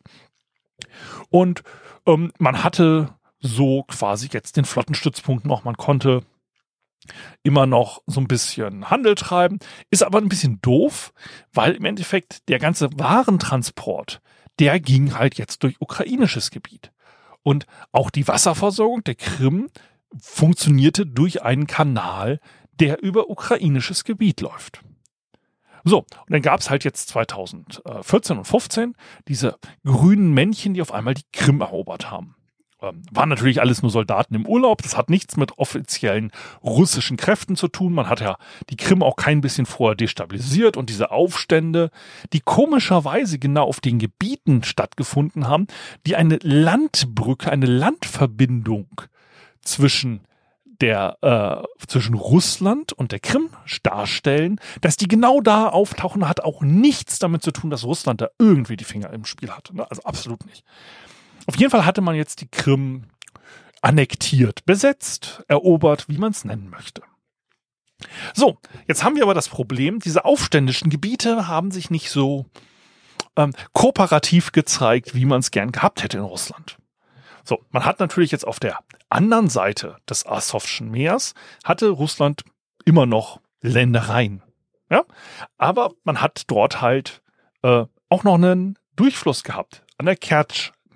Und 1.28 1.62
ähm, 2.06 2.32
man 2.38 2.64
hatte 2.64 3.14
so 3.40 3.84
quasi 3.84 4.28
jetzt 4.32 4.56
den 4.56 4.64
Flottenstützpunkt 4.64 5.46
noch. 5.46 5.64
Man 5.64 5.76
konnte 5.76 6.22
immer 7.42 7.66
noch 7.66 8.02
so 8.06 8.20
ein 8.20 8.28
bisschen 8.28 8.90
Handel 8.90 9.14
treiben, 9.14 9.58
ist 9.90 10.02
aber 10.02 10.18
ein 10.18 10.28
bisschen 10.28 10.60
doof, 10.60 11.12
weil 11.52 11.72
im 11.72 11.84
Endeffekt 11.84 12.48
der 12.48 12.58
ganze 12.58 12.90
Warentransport, 12.98 14.20
der 14.58 14.80
ging 14.80 15.16
halt 15.16 15.36
jetzt 15.38 15.62
durch 15.62 15.80
ukrainisches 15.80 16.50
Gebiet. 16.50 16.92
Und 17.42 17.66
auch 17.92 18.10
die 18.10 18.28
Wasserversorgung 18.28 19.02
der 19.04 19.14
Krim 19.14 19.70
funktionierte 20.20 21.06
durch 21.06 21.42
einen 21.42 21.66
Kanal, 21.66 22.40
der 22.72 23.02
über 23.02 23.30
ukrainisches 23.30 24.04
Gebiet 24.04 24.40
läuft. 24.40 24.82
So, 25.84 26.00
und 26.00 26.30
dann 26.30 26.42
gab 26.42 26.60
es 26.60 26.68
halt 26.68 26.84
jetzt 26.84 27.08
2014 27.08 28.36
und 28.36 28.44
15 28.44 28.94
diese 29.28 29.56
grünen 29.84 30.34
Männchen, 30.34 30.74
die 30.74 30.82
auf 30.82 30.92
einmal 30.92 31.14
die 31.14 31.24
Krim 31.32 31.62
erobert 31.62 32.10
haben. 32.10 32.36
Ähm, 32.82 33.02
waren 33.10 33.28
natürlich 33.28 33.60
alles 33.60 33.82
nur 33.82 33.90
Soldaten 33.90 34.34
im 34.34 34.46
Urlaub. 34.46 34.82
Das 34.82 34.96
hat 34.96 35.10
nichts 35.10 35.36
mit 35.36 35.58
offiziellen 35.58 36.32
russischen 36.62 37.16
Kräften 37.16 37.56
zu 37.56 37.68
tun. 37.68 37.92
Man 37.92 38.08
hat 38.08 38.20
ja 38.20 38.36
die 38.70 38.76
Krim 38.76 39.02
auch 39.02 39.16
kein 39.16 39.40
bisschen 39.40 39.66
vorher 39.66 39.96
destabilisiert 39.96 40.76
und 40.76 40.90
diese 40.90 41.10
Aufstände, 41.10 41.90
die 42.32 42.40
komischerweise 42.40 43.38
genau 43.38 43.64
auf 43.64 43.80
den 43.80 43.98
Gebieten 43.98 44.62
stattgefunden 44.62 45.48
haben, 45.48 45.66
die 46.06 46.16
eine 46.16 46.38
Landbrücke, 46.42 47.50
eine 47.50 47.66
Landverbindung 47.66 48.88
zwischen 49.62 50.20
der 50.80 51.18
äh, 51.20 51.86
zwischen 51.86 52.14
Russland 52.14 52.92
und 52.92 53.12
der 53.12 53.20
Krim 53.20 53.50
darstellen, 53.82 54.58
dass 54.80 54.96
die 54.96 55.08
genau 55.08 55.40
da 55.40 55.68
auftauchen, 55.68 56.28
hat 56.28 56.42
auch 56.42 56.62
nichts 56.62 57.18
damit 57.18 57.42
zu 57.42 57.50
tun, 57.50 57.70
dass 57.70 57.84
Russland 57.84 58.20
da 58.20 58.28
irgendwie 58.38 58.76
die 58.76 58.84
Finger 58.84 59.12
im 59.12 59.24
Spiel 59.24 59.50
hatte. 59.50 59.76
Ne? 59.76 59.86
Also 59.90 60.02
absolut 60.04 60.46
nicht. 60.46 60.64
Auf 61.50 61.56
jeden 61.56 61.72
Fall 61.72 61.84
hatte 61.84 62.00
man 62.00 62.14
jetzt 62.14 62.42
die 62.42 62.48
Krim 62.48 63.06
annektiert, 63.82 64.64
besetzt, 64.66 65.42
erobert, 65.48 66.08
wie 66.08 66.16
man 66.16 66.30
es 66.30 66.44
nennen 66.44 66.70
möchte. 66.70 67.02
So, 68.34 68.58
jetzt 68.86 69.02
haben 69.02 69.16
wir 69.16 69.24
aber 69.24 69.34
das 69.34 69.48
Problem, 69.48 69.98
diese 69.98 70.24
aufständischen 70.24 70.90
Gebiete 70.90 71.48
haben 71.48 71.72
sich 71.72 71.90
nicht 71.90 72.08
so 72.10 72.46
ähm, 73.34 73.52
kooperativ 73.72 74.52
gezeigt, 74.52 75.16
wie 75.16 75.24
man 75.24 75.40
es 75.40 75.50
gern 75.50 75.72
gehabt 75.72 76.04
hätte 76.04 76.18
in 76.18 76.22
Russland. 76.22 76.78
So, 77.42 77.64
man 77.70 77.84
hat 77.84 77.98
natürlich 77.98 78.30
jetzt 78.30 78.46
auf 78.46 78.60
der 78.60 78.78
anderen 79.08 79.48
Seite 79.48 79.96
des 80.08 80.24
Asowschen 80.24 80.88
Meers 80.92 81.34
hatte 81.64 81.88
Russland 81.88 82.44
immer 82.84 83.06
noch 83.06 83.40
Ländereien. 83.60 84.44
Ja, 84.88 85.02
aber 85.58 85.94
man 86.04 86.20
hat 86.20 86.44
dort 86.46 86.80
halt 86.80 87.22
äh, 87.64 87.86
auch 88.08 88.22
noch 88.22 88.36
einen 88.36 88.78
Durchfluss 88.94 89.42
gehabt 89.42 89.84
an 89.98 90.06
der 90.06 90.14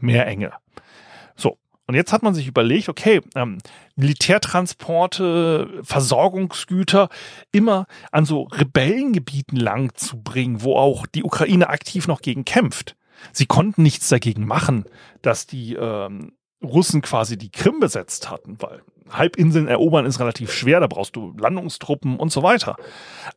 Kertsch-Meerenge. 0.04 0.52
So, 1.36 1.58
und 1.86 1.94
jetzt 1.94 2.12
hat 2.12 2.22
man 2.22 2.34
sich 2.34 2.46
überlegt, 2.46 2.88
okay, 2.88 3.20
ähm, 3.34 3.58
Militärtransporte, 3.96 5.80
Versorgungsgüter 5.82 7.08
immer 7.52 7.86
an 8.12 8.24
so 8.24 8.44
Rebellengebieten 8.44 9.58
lang 9.58 9.94
zu 9.94 10.22
bringen, 10.22 10.62
wo 10.62 10.76
auch 10.76 11.06
die 11.06 11.24
Ukraine 11.24 11.68
aktiv 11.68 12.06
noch 12.06 12.22
gegen 12.22 12.44
kämpft. 12.44 12.96
Sie 13.32 13.46
konnten 13.46 13.82
nichts 13.82 14.08
dagegen 14.08 14.46
machen, 14.46 14.84
dass 15.22 15.46
die 15.46 15.74
ähm, 15.74 16.32
Russen 16.62 17.02
quasi 17.02 17.36
die 17.36 17.50
Krim 17.50 17.80
besetzt 17.80 18.30
hatten, 18.30 18.56
weil 18.60 18.82
Halbinseln 19.10 19.68
erobern 19.68 20.06
ist 20.06 20.20
relativ 20.20 20.52
schwer, 20.52 20.80
da 20.80 20.86
brauchst 20.86 21.16
du 21.16 21.34
Landungstruppen 21.38 22.16
und 22.18 22.32
so 22.32 22.42
weiter. 22.42 22.76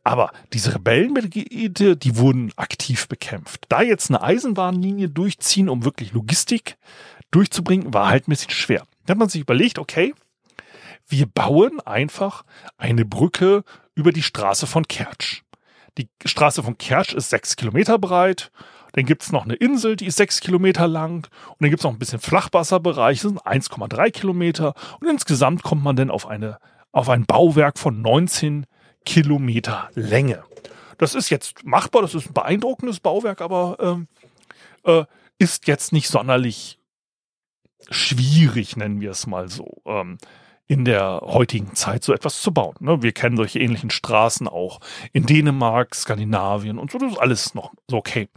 Aber 0.04 0.32
diese 0.52 0.74
Rebellengebiete, 0.74 1.96
die 1.96 2.16
wurden 2.16 2.52
aktiv 2.56 3.08
bekämpft. 3.08 3.66
Da 3.68 3.82
jetzt 3.82 4.10
eine 4.10 4.22
Eisenbahnlinie 4.22 5.08
durchziehen, 5.08 5.68
um 5.68 5.84
wirklich 5.84 6.12
Logistik 6.12 6.76
durchzubringen, 7.30 7.92
war 7.92 8.08
halt 8.08 8.26
ein 8.26 8.30
bisschen 8.30 8.50
schwer. 8.50 8.86
Da 9.06 9.12
hat 9.12 9.18
man 9.18 9.28
sich 9.28 9.42
überlegt, 9.42 9.78
okay, 9.78 10.14
wir 11.08 11.26
bauen 11.26 11.80
einfach 11.80 12.44
eine 12.76 13.04
Brücke 13.04 13.64
über 13.94 14.12
die 14.12 14.22
Straße 14.22 14.66
von 14.66 14.86
Kertsch. 14.86 15.42
Die 15.96 16.08
Straße 16.24 16.62
von 16.62 16.78
Kertsch 16.78 17.14
ist 17.14 17.30
sechs 17.30 17.56
Kilometer 17.56 17.98
breit 17.98 18.50
dann 18.98 19.06
gibt 19.06 19.22
es 19.22 19.30
noch 19.30 19.44
eine 19.44 19.54
Insel, 19.54 19.94
die 19.94 20.06
ist 20.06 20.16
sechs 20.16 20.40
Kilometer 20.40 20.88
lang. 20.88 21.28
Und 21.50 21.60
dann 21.60 21.70
gibt 21.70 21.78
es 21.78 21.84
noch 21.84 21.92
ein 21.92 22.00
bisschen 22.00 22.18
Flachwasserbereich, 22.18 23.20
das 23.20 23.30
sind 23.30 23.40
1,3 23.40 24.10
Kilometer. 24.10 24.74
Und 24.98 25.08
insgesamt 25.08 25.62
kommt 25.62 25.84
man 25.84 25.94
dann 25.94 26.10
auf, 26.10 26.26
eine, 26.26 26.58
auf 26.90 27.08
ein 27.08 27.24
Bauwerk 27.24 27.78
von 27.78 28.02
19 28.02 28.66
Kilometer 29.04 29.88
Länge. 29.94 30.42
Das 30.98 31.14
ist 31.14 31.30
jetzt 31.30 31.64
machbar, 31.64 32.02
das 32.02 32.16
ist 32.16 32.30
ein 32.30 32.34
beeindruckendes 32.34 32.98
Bauwerk, 32.98 33.40
aber 33.40 33.76
ähm, 33.78 34.08
äh, 34.82 35.04
ist 35.38 35.68
jetzt 35.68 35.92
nicht 35.92 36.08
sonderlich 36.08 36.80
schwierig, 37.90 38.76
nennen 38.76 39.00
wir 39.00 39.12
es 39.12 39.28
mal 39.28 39.48
so. 39.48 39.80
Ähm, 39.86 40.18
in 40.66 40.84
der 40.84 41.20
heutigen 41.22 41.76
Zeit 41.76 42.02
so 42.02 42.12
etwas 42.12 42.42
zu 42.42 42.52
bauen. 42.52 42.74
Ne? 42.80 43.00
Wir 43.00 43.12
kennen 43.12 43.36
solche 43.36 43.60
ähnlichen 43.60 43.90
Straßen 43.90 44.48
auch 44.48 44.80
in 45.12 45.24
Dänemark, 45.24 45.94
Skandinavien 45.94 46.80
und 46.80 46.90
so. 46.90 46.98
Das 46.98 47.12
ist 47.12 47.18
alles 47.18 47.54
noch 47.54 47.72
so 47.88 47.98
okay. 47.98 48.28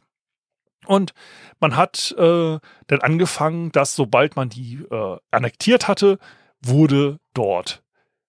Und 0.85 1.13
man 1.59 1.75
hat 1.75 2.13
äh, 2.17 2.59
dann 2.87 3.01
angefangen, 3.01 3.71
dass 3.71 3.95
sobald 3.95 4.35
man 4.35 4.49
die 4.49 4.83
äh, 4.89 5.17
annektiert 5.29 5.87
hatte, 5.87 6.17
wurde 6.61 7.19
dort, 7.33 7.83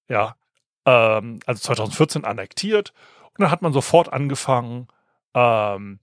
ja, 0.09 0.37
ähm, 0.85 1.41
also 1.47 1.61
2014 1.61 2.25
annektiert. 2.25 2.93
Und 3.31 3.41
dann 3.41 3.51
hat 3.51 3.63
man 3.63 3.73
sofort 3.73 4.13
angefangen, 4.13 4.89
ähm, 5.35 6.01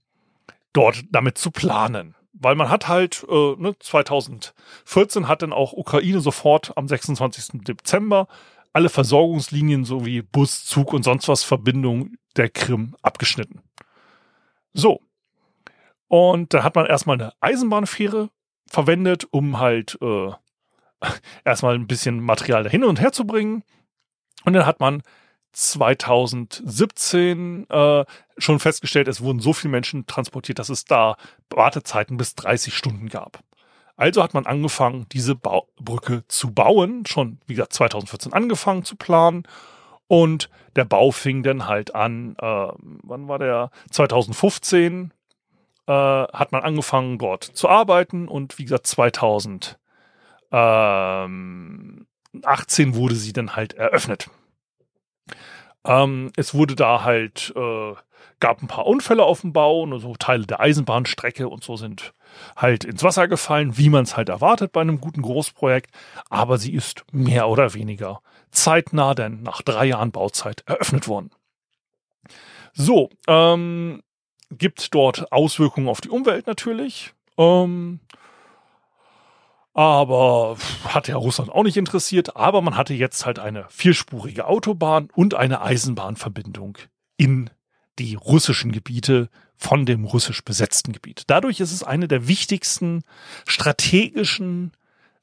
dort 0.72 1.02
damit 1.10 1.38
zu 1.38 1.50
planen. 1.50 2.14
Weil 2.32 2.54
man 2.54 2.70
hat 2.70 2.88
halt, 2.88 3.24
äh, 3.28 3.54
ne, 3.56 3.76
2014 3.78 5.28
hat 5.28 5.42
dann 5.42 5.52
auch 5.52 5.72
Ukraine 5.72 6.20
sofort 6.20 6.76
am 6.76 6.88
26. 6.88 7.62
Dezember 7.64 8.28
alle 8.72 8.88
Versorgungslinien 8.88 9.84
sowie 9.84 10.22
Bus, 10.22 10.64
Zug 10.64 10.92
und 10.92 11.02
sonst 11.02 11.28
was 11.28 11.42
Verbindungen 11.42 12.18
der 12.36 12.48
Krim 12.48 12.94
abgeschnitten. 13.02 13.62
So, 14.72 15.00
und 16.10 16.52
da 16.52 16.62
hat 16.64 16.74
man 16.74 16.86
erstmal 16.86 17.20
eine 17.20 17.32
Eisenbahnfähre 17.40 18.30
verwendet, 18.68 19.28
um 19.30 19.60
halt 19.60 19.96
äh, 20.02 20.32
erstmal 21.44 21.76
ein 21.76 21.86
bisschen 21.86 22.18
Material 22.18 22.64
dahin 22.64 22.82
und 22.82 23.00
her 23.00 23.12
zu 23.12 23.24
bringen. 23.24 23.62
Und 24.44 24.54
dann 24.54 24.66
hat 24.66 24.80
man 24.80 25.04
2017 25.52 27.70
äh, 27.70 28.04
schon 28.38 28.58
festgestellt, 28.58 29.06
es 29.06 29.20
wurden 29.20 29.38
so 29.38 29.52
viele 29.52 29.70
Menschen 29.70 30.04
transportiert, 30.06 30.58
dass 30.58 30.68
es 30.68 30.84
da 30.84 31.14
Wartezeiten 31.48 32.16
bis 32.16 32.34
30 32.34 32.74
Stunden 32.74 33.08
gab. 33.08 33.44
Also 33.96 34.24
hat 34.24 34.34
man 34.34 34.46
angefangen, 34.46 35.06
diese 35.12 35.36
Bau 35.36 35.68
Brücke 35.76 36.24
zu 36.26 36.52
bauen, 36.52 37.06
schon 37.06 37.38
wie 37.46 37.54
gesagt 37.54 37.74
2014 37.74 38.32
angefangen 38.32 38.84
zu 38.84 38.96
planen 38.96 39.44
und 40.08 40.50
der 40.74 40.86
Bau 40.86 41.12
fing 41.12 41.44
dann 41.44 41.68
halt 41.68 41.94
an, 41.94 42.34
äh, 42.40 42.68
wann 43.04 43.28
war 43.28 43.38
der? 43.38 43.70
2015 43.90 45.12
äh, 45.90 46.28
hat 46.32 46.52
man 46.52 46.62
angefangen 46.62 47.18
dort 47.18 47.42
zu 47.42 47.68
arbeiten 47.68 48.28
und 48.28 48.58
wie 48.58 48.62
gesagt 48.62 48.86
2018 48.86 49.76
ähm, 50.52 52.06
wurde 52.94 53.16
sie 53.16 53.32
dann 53.32 53.56
halt 53.56 53.72
eröffnet. 53.72 54.30
Ähm, 55.84 56.30
es 56.36 56.54
wurde 56.54 56.76
da 56.76 57.02
halt, 57.02 57.52
äh, 57.56 57.94
gab 58.38 58.62
ein 58.62 58.68
paar 58.68 58.86
Unfälle 58.86 59.24
auf 59.24 59.40
dem 59.40 59.52
Bau 59.52 59.80
und 59.80 59.98
so 59.98 60.14
Teile 60.14 60.46
der 60.46 60.60
Eisenbahnstrecke 60.60 61.48
und 61.48 61.64
so 61.64 61.74
sind 61.74 62.14
halt 62.54 62.84
ins 62.84 63.02
Wasser 63.02 63.26
gefallen, 63.26 63.76
wie 63.76 63.88
man 63.88 64.04
es 64.04 64.16
halt 64.16 64.28
erwartet 64.28 64.70
bei 64.70 64.82
einem 64.82 65.00
guten 65.00 65.22
Großprojekt. 65.22 65.90
Aber 66.28 66.58
sie 66.58 66.72
ist 66.72 67.04
mehr 67.10 67.48
oder 67.48 67.74
weniger 67.74 68.20
zeitnah, 68.52 69.14
denn 69.14 69.42
nach 69.42 69.62
drei 69.62 69.86
Jahren 69.86 70.12
Bauzeit 70.12 70.62
eröffnet 70.66 71.08
worden. 71.08 71.30
So, 72.74 73.10
ähm, 73.26 74.02
gibt 74.50 74.94
dort 74.94 75.32
Auswirkungen 75.32 75.88
auf 75.88 76.00
die 76.00 76.10
Umwelt 76.10 76.46
natürlich. 76.46 77.14
Ähm, 77.38 78.00
aber 79.72 80.56
hat 80.84 81.08
ja 81.08 81.16
Russland 81.16 81.50
auch 81.50 81.62
nicht 81.62 81.76
interessiert. 81.76 82.36
Aber 82.36 82.60
man 82.60 82.76
hatte 82.76 82.94
jetzt 82.94 83.24
halt 83.24 83.38
eine 83.38 83.66
vierspurige 83.68 84.46
Autobahn 84.46 85.08
und 85.14 85.34
eine 85.34 85.62
Eisenbahnverbindung 85.62 86.78
in 87.16 87.50
die 87.98 88.14
russischen 88.14 88.72
Gebiete 88.72 89.28
von 89.56 89.84
dem 89.84 90.04
russisch 90.04 90.42
besetzten 90.42 90.92
Gebiet. 90.92 91.24
Dadurch 91.26 91.60
ist 91.60 91.72
es 91.72 91.82
eine 91.82 92.08
der 92.08 92.26
wichtigsten 92.26 93.02
strategischen 93.46 94.72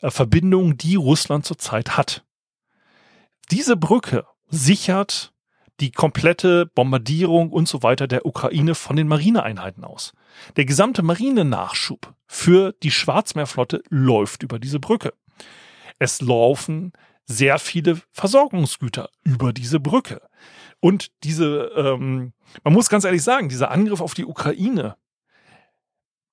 äh, 0.01 0.11
Verbindungen, 0.11 0.77
die 0.77 0.95
Russland 0.95 1.45
zurzeit 1.45 1.97
hat. 1.97 2.23
Diese 3.51 3.77
Brücke 3.77 4.25
sichert 4.49 5.33
die 5.79 5.91
komplette 5.91 6.65
Bombardierung 6.65 7.51
und 7.51 7.67
so 7.67 7.83
weiter 7.83 8.07
der 8.07 8.25
Ukraine 8.25 8.75
von 8.75 8.95
den 8.95 9.07
Marineeinheiten 9.07 9.83
aus. 9.83 10.13
Der 10.55 10.65
gesamte 10.65 11.03
Marinenachschub 11.03 12.13
für 12.25 12.73
die 12.83 12.91
Schwarzmeerflotte 12.91 13.83
läuft 13.89 14.43
über 14.43 14.59
diese 14.59 14.79
Brücke. 14.79 15.13
Es 15.99 16.21
laufen 16.21 16.93
sehr 17.25 17.59
viele 17.59 18.01
Versorgungsgüter 18.11 19.09
über 19.23 19.53
diese 19.53 19.79
Brücke. 19.79 20.21
Und 20.79 21.11
diese, 21.23 21.71
ähm, 21.75 22.33
man 22.63 22.73
muss 22.73 22.89
ganz 22.89 23.03
ehrlich 23.03 23.23
sagen, 23.23 23.49
dieser 23.49 23.71
Angriff 23.71 24.01
auf 24.01 24.13
die 24.13 24.25
Ukraine 24.25 24.95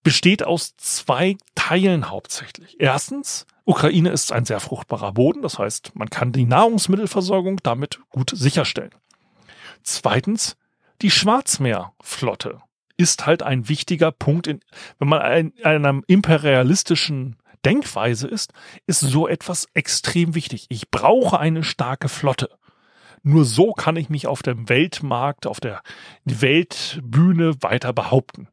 besteht 0.03 0.45
aus 0.45 0.77
zwei 0.77 1.37
Teilen 1.55 2.11
hauptsächlich. 2.11 2.77
Erstens, 2.79 3.47
Ukraine 3.65 4.11
ist 4.11 4.33
ein 4.33 4.45
sehr 4.45 4.61
fruchtbarer 4.61 5.13
Boden, 5.13 5.41
das 5.41 5.59
heißt, 5.59 5.93
man 5.95 6.11
kann 6.11 6.33
die 6.33 6.45
Nahrungsmittelversorgung 6.45 7.61
damit 7.63 8.01
gut 8.11 8.31
sicherstellen. 8.35 8.95
Zweitens, 9.85 10.57
die 11.03 11.11
Schwarzmeerflotte 11.11 12.61
ist 12.97 13.27
halt 13.27 13.43
ein 13.43 13.69
wichtiger 13.69 14.13
Punkt, 14.13 14.47
in, 14.47 14.61
wenn 14.99 15.09
man 15.09 15.53
in 15.55 15.65
einer 15.65 16.01
imperialistischen 16.07 17.37
Denkweise 17.65 18.27
ist, 18.27 18.53
ist 18.87 19.01
so 19.01 19.29
etwas 19.29 19.69
extrem 19.75 20.35
wichtig. 20.35 20.67
Ich 20.71 20.91
brauche 20.91 21.39
eine 21.39 21.65
starke 21.65 22.09
Flotte. 22.09 22.49
Nur 23.23 23.45
so 23.45 23.73
kann 23.73 23.97
ich 23.97 24.09
mich 24.09 24.27
auf 24.27 24.43
dem 24.43 24.69
Weltmarkt, 24.69 25.47
auf 25.47 25.61
der 25.61 25.83
Weltbühne 26.25 27.63
weiter 27.63 27.93
behaupten. 27.93 28.49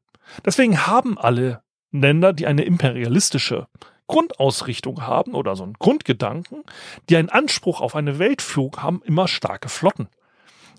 Deswegen 0.45 0.85
haben 0.85 1.17
alle 1.17 1.61
Länder, 1.91 2.33
die 2.33 2.47
eine 2.47 2.63
imperialistische 2.63 3.67
Grundausrichtung 4.07 5.05
haben 5.07 5.33
oder 5.33 5.55
so 5.55 5.63
einen 5.63 5.73
Grundgedanken, 5.73 6.63
die 7.09 7.17
einen 7.17 7.29
Anspruch 7.29 7.79
auf 7.79 7.95
eine 7.95 8.19
Weltführung 8.19 8.77
haben, 8.81 9.01
immer 9.05 9.27
starke 9.27 9.69
Flotten 9.69 10.09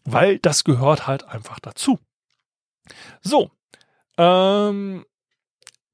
weil 0.05 0.39
das 0.39 0.65
gehört 0.65 1.07
halt 1.07 1.25
einfach 1.25 1.61
dazu. 1.61 1.99
So, 3.23 3.51
ähm, 4.19 5.05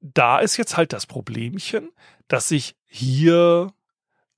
da 0.01 0.39
ist 0.39 0.57
jetzt 0.57 0.77
halt 0.77 0.93
das 0.93 1.05
Problemchen, 1.05 1.91
dass 2.27 2.47
sich 2.47 2.75
hier 2.87 3.73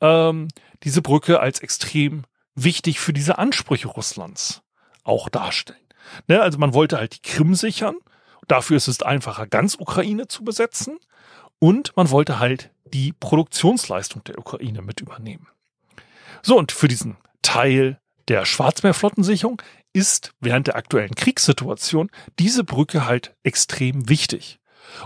ähm, 0.01 0.47
diese 0.83 1.01
Brücke 1.01 1.39
als 1.39 1.59
extrem 1.59 2.23
wichtig 2.55 2.99
für 2.99 3.13
diese 3.13 3.37
Ansprüche 3.37 3.87
Russlands 3.87 4.61
auch 5.03 5.29
darstellen. 5.29 5.79
Ne, 6.27 6.41
also 6.41 6.57
man 6.57 6.73
wollte 6.73 6.97
halt 6.97 7.15
die 7.15 7.21
Krim 7.21 7.55
sichern. 7.55 7.95
Dafür 8.47 8.77
ist 8.77 8.87
es 8.87 9.01
einfacher, 9.01 9.47
ganz 9.47 9.75
Ukraine 9.75 10.27
zu 10.27 10.43
besetzen. 10.43 10.99
Und 11.59 11.95
man 11.95 12.09
wollte 12.09 12.39
halt 12.39 12.71
die 12.85 13.13
Produktionsleistung 13.13 14.23
der 14.23 14.39
Ukraine 14.39 14.81
mit 14.81 14.99
übernehmen. 14.99 15.47
So, 16.41 16.57
und 16.57 16.71
für 16.71 16.87
diesen 16.87 17.17
Teil 17.43 17.99
der 18.27 18.45
Schwarzmeerflottensicherung 18.45 19.61
ist 19.93 20.33
während 20.39 20.67
der 20.67 20.75
aktuellen 20.75 21.15
Kriegssituation 21.15 22.09
diese 22.39 22.63
Brücke 22.63 23.05
halt 23.05 23.35
extrem 23.43 24.09
wichtig. 24.09 24.59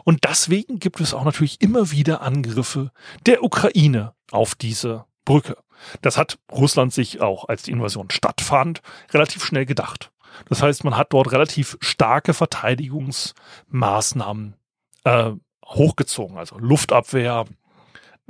Und 0.04 0.24
deswegen 0.24 0.80
gibt 0.80 1.00
es 1.00 1.14
auch 1.14 1.24
natürlich 1.24 1.62
immer 1.62 1.92
wieder 1.92 2.22
Angriffe 2.22 2.92
der 3.26 3.44
Ukraine 3.44 4.14
auf 4.32 4.56
diese 4.56 5.06
Brücke. 5.26 5.58
Das 6.02 6.18
hat 6.18 6.40
Russland 6.52 6.94
sich 6.94 7.22
auch, 7.22 7.50
als 7.50 7.64
die 7.64 7.72
Invasion 7.72 8.10
stattfand, 8.10 8.82
relativ 9.12 9.44
schnell 9.44 9.66
gedacht. 9.66 10.12
Das 10.50 10.62
heißt, 10.62 10.84
man 10.84 10.98
hat 10.98 11.14
dort 11.14 11.32
relativ 11.32 11.78
starke 11.82 12.34
Verteidigungsmaßnahmen 12.34 14.56
äh, 15.04 15.32
hochgezogen, 15.66 16.38
also 16.38 16.58
Luftabwehr, 16.58 17.46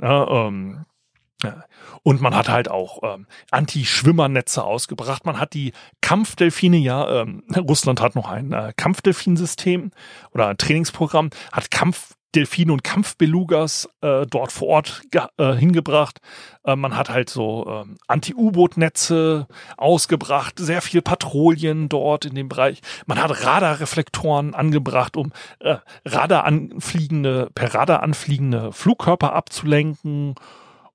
äh, 0.00 0.06
ähm, 0.06 0.86
und 2.02 2.20
man 2.20 2.34
hat 2.34 2.48
halt 2.48 2.70
auch 2.70 3.00
ähm, 3.02 3.26
Anti-Schwimmernetze 3.50 4.64
ausgebracht. 4.64 5.26
Man 5.26 5.38
hat 5.38 5.52
die 5.52 5.72
Kampfdelfine, 6.00 6.78
ja, 6.78 7.22
ähm, 7.22 7.42
Russland 7.56 8.00
hat 8.00 8.14
noch 8.14 8.30
ein 8.30 8.52
äh, 8.52 8.72
Kampfdelfinsystem 8.76 9.90
oder 10.32 10.48
ein 10.48 10.56
Trainingsprogramm, 10.56 11.30
hat 11.52 11.70
Kampf 11.70 12.14
Delfine 12.36 12.72
und 12.72 12.84
Kampfbelugas 12.84 13.88
äh, 14.02 14.26
dort 14.26 14.52
vor 14.52 14.68
Ort 14.68 15.02
äh, 15.38 15.54
hingebracht. 15.54 16.18
Äh, 16.64 16.76
man 16.76 16.94
hat 16.94 17.08
halt 17.08 17.30
so 17.30 17.66
ähm, 17.66 17.96
Anti-U-Boot-Netze 18.06 19.46
ausgebracht, 19.78 20.58
sehr 20.58 20.82
viel 20.82 21.00
Patrouillen 21.00 21.88
dort 21.88 22.26
in 22.26 22.34
dem 22.34 22.48
Bereich. 22.48 22.80
Man 23.06 23.22
hat 23.22 23.42
Radarreflektoren 23.42 24.54
angebracht, 24.54 25.16
um 25.16 25.32
äh, 25.60 25.76
Radar 26.04 26.44
anfliegende, 26.44 27.48
per 27.54 27.74
Radar 27.74 28.02
anfliegende 28.02 28.70
Flugkörper 28.72 29.32
abzulenken 29.32 30.34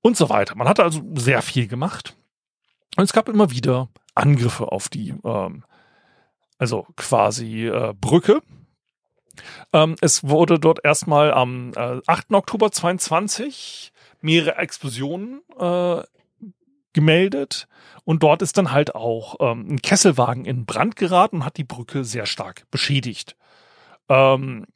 und 0.02 0.16
so 0.16 0.28
weiter. 0.28 0.54
Man 0.54 0.68
hat 0.68 0.80
also 0.80 1.02
sehr 1.14 1.42
viel 1.42 1.66
gemacht. 1.66 2.14
Und 2.96 3.04
es 3.04 3.12
gab 3.12 3.28
immer 3.28 3.50
wieder 3.50 3.88
Angriffe 4.14 4.70
auf 4.70 4.88
die, 4.88 5.14
ähm, 5.24 5.64
also 6.58 6.86
quasi 6.96 7.66
äh, 7.66 7.94
Brücke 7.98 8.42
ähm, 9.72 9.96
es 10.00 10.28
wurde 10.28 10.58
dort 10.58 10.84
erstmal 10.84 11.32
am 11.32 11.72
äh, 11.76 12.00
8. 12.06 12.32
Oktober 12.32 12.70
22 12.70 13.92
mehrere 14.20 14.56
Explosionen 14.56 15.42
äh, 15.58 16.02
gemeldet 16.92 17.68
und 18.04 18.22
dort 18.22 18.42
ist 18.42 18.58
dann 18.58 18.72
halt 18.72 18.94
auch 18.94 19.36
ähm, 19.40 19.66
ein 19.68 19.82
Kesselwagen 19.82 20.44
in 20.44 20.66
Brand 20.66 20.96
geraten 20.96 21.36
und 21.36 21.44
hat 21.44 21.56
die 21.56 21.64
Brücke 21.64 22.04
sehr 22.04 22.26
stark 22.26 22.64
beschädigt. 22.70 23.36
Ähm, 24.08 24.66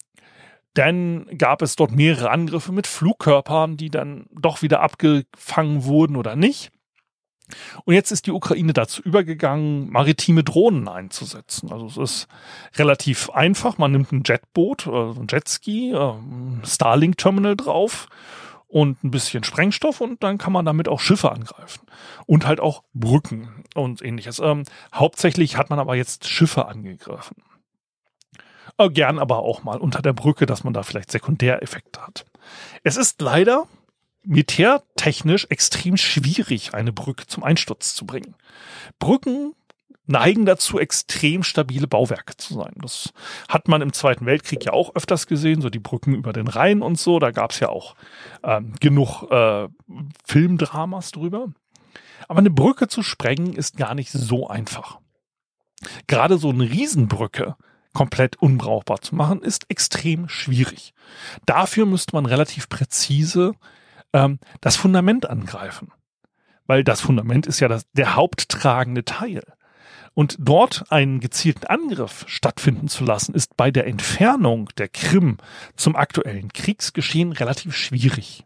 dann 0.76 1.26
gab 1.38 1.62
es 1.62 1.76
dort 1.76 1.92
mehrere 1.92 2.30
Angriffe 2.30 2.72
mit 2.72 2.86
Flugkörpern, 2.86 3.76
die 3.76 3.90
dann 3.90 4.26
doch 4.38 4.62
wieder 4.62 4.80
abgefangen 4.80 5.84
wurden 5.84 6.16
oder 6.16 6.36
nicht. 6.36 6.70
Und 7.84 7.94
jetzt 7.94 8.10
ist 8.10 8.26
die 8.26 8.32
Ukraine 8.32 8.72
dazu 8.72 9.00
übergegangen, 9.02 9.88
maritime 9.90 10.42
Drohnen 10.42 10.88
einzusetzen. 10.88 11.72
Also 11.72 11.86
es 11.86 11.96
ist 11.96 12.28
relativ 12.74 13.30
einfach. 13.30 13.78
Man 13.78 13.92
nimmt 13.92 14.12
ein 14.12 14.22
Jetboot, 14.24 14.86
äh, 14.86 14.90
ein 14.90 15.28
Jetski, 15.30 15.92
äh, 15.92 15.96
ein 15.96 16.62
Starlink-Terminal 16.64 17.56
drauf 17.56 18.08
und 18.66 19.02
ein 19.04 19.12
bisschen 19.12 19.44
Sprengstoff 19.44 20.00
und 20.00 20.22
dann 20.24 20.38
kann 20.38 20.52
man 20.52 20.66
damit 20.66 20.88
auch 20.88 21.00
Schiffe 21.00 21.30
angreifen. 21.30 21.86
Und 22.26 22.46
halt 22.46 22.58
auch 22.58 22.82
Brücken 22.94 23.64
und 23.74 24.02
ähnliches. 24.02 24.40
Ähm, 24.40 24.64
hauptsächlich 24.92 25.56
hat 25.56 25.70
man 25.70 25.78
aber 25.78 25.94
jetzt 25.94 26.28
Schiffe 26.28 26.66
angegriffen. 26.66 27.36
Äh, 28.78 28.90
gern 28.90 29.18
aber 29.18 29.38
auch 29.38 29.62
mal 29.62 29.78
unter 29.78 30.02
der 30.02 30.12
Brücke, 30.12 30.46
dass 30.46 30.64
man 30.64 30.74
da 30.74 30.82
vielleicht 30.82 31.10
Sekundäreffekte 31.10 32.00
hat. 32.00 32.26
Es 32.82 32.96
ist 32.96 33.20
leider 33.20 33.66
militärtechnisch 34.24 35.46
extrem 35.50 35.96
schwierig, 35.96 36.74
eine 36.74 36.92
Brücke 36.92 37.26
zum 37.26 37.44
Einsturz 37.44 37.94
zu 37.94 38.06
bringen. 38.06 38.34
Brücken 38.98 39.54
neigen 40.06 40.46
dazu, 40.46 40.78
extrem 40.78 41.42
stabile 41.42 41.86
Bauwerke 41.86 42.36
zu 42.36 42.54
sein. 42.54 42.72
Das 42.76 43.12
hat 43.48 43.68
man 43.68 43.82
im 43.82 43.92
Zweiten 43.92 44.26
Weltkrieg 44.26 44.64
ja 44.64 44.72
auch 44.72 44.94
öfters 44.94 45.26
gesehen, 45.26 45.60
so 45.60 45.70
die 45.70 45.80
Brücken 45.80 46.14
über 46.14 46.32
den 46.32 46.48
Rhein 46.48 46.82
und 46.82 46.98
so. 46.98 47.18
Da 47.18 47.30
gab 47.30 47.50
es 47.52 47.60
ja 47.60 47.68
auch 47.68 47.94
ähm, 48.42 48.74
genug 48.80 49.24
äh, 49.30 49.68
Filmdramas 50.24 51.12
drüber. 51.12 51.48
Aber 52.28 52.38
eine 52.38 52.50
Brücke 52.50 52.88
zu 52.88 53.02
sprengen 53.02 53.54
ist 53.54 53.76
gar 53.76 53.94
nicht 53.94 54.10
so 54.10 54.48
einfach. 54.48 54.98
Gerade 56.06 56.38
so 56.38 56.50
eine 56.50 56.64
Riesenbrücke 56.64 57.56
komplett 57.96 58.36
unbrauchbar 58.36 59.00
zu 59.00 59.14
machen, 59.14 59.40
ist 59.40 59.70
extrem 59.70 60.28
schwierig. 60.28 60.92
Dafür 61.46 61.86
müsste 61.86 62.14
man 62.14 62.26
relativ 62.26 62.68
präzise 62.68 63.52
ähm, 64.12 64.38
das 64.60 64.76
Fundament 64.76 65.30
angreifen. 65.30 65.90
Weil 66.66 66.84
das 66.84 67.00
Fundament 67.00 67.46
ist 67.46 67.58
ja 67.58 67.68
das, 67.68 67.90
der 67.94 68.14
haupttragende 68.14 69.06
Teil. 69.06 69.42
Und 70.12 70.36
dort 70.38 70.92
einen 70.92 71.20
gezielten 71.20 71.64
Angriff 71.68 72.26
stattfinden 72.28 72.88
zu 72.88 73.02
lassen, 73.02 73.34
ist 73.34 73.56
bei 73.56 73.70
der 73.70 73.86
Entfernung 73.86 74.68
der 74.76 74.88
Krim 74.88 75.38
zum 75.74 75.96
aktuellen 75.96 76.52
Kriegsgeschehen 76.52 77.32
relativ 77.32 77.74
schwierig. 77.74 78.44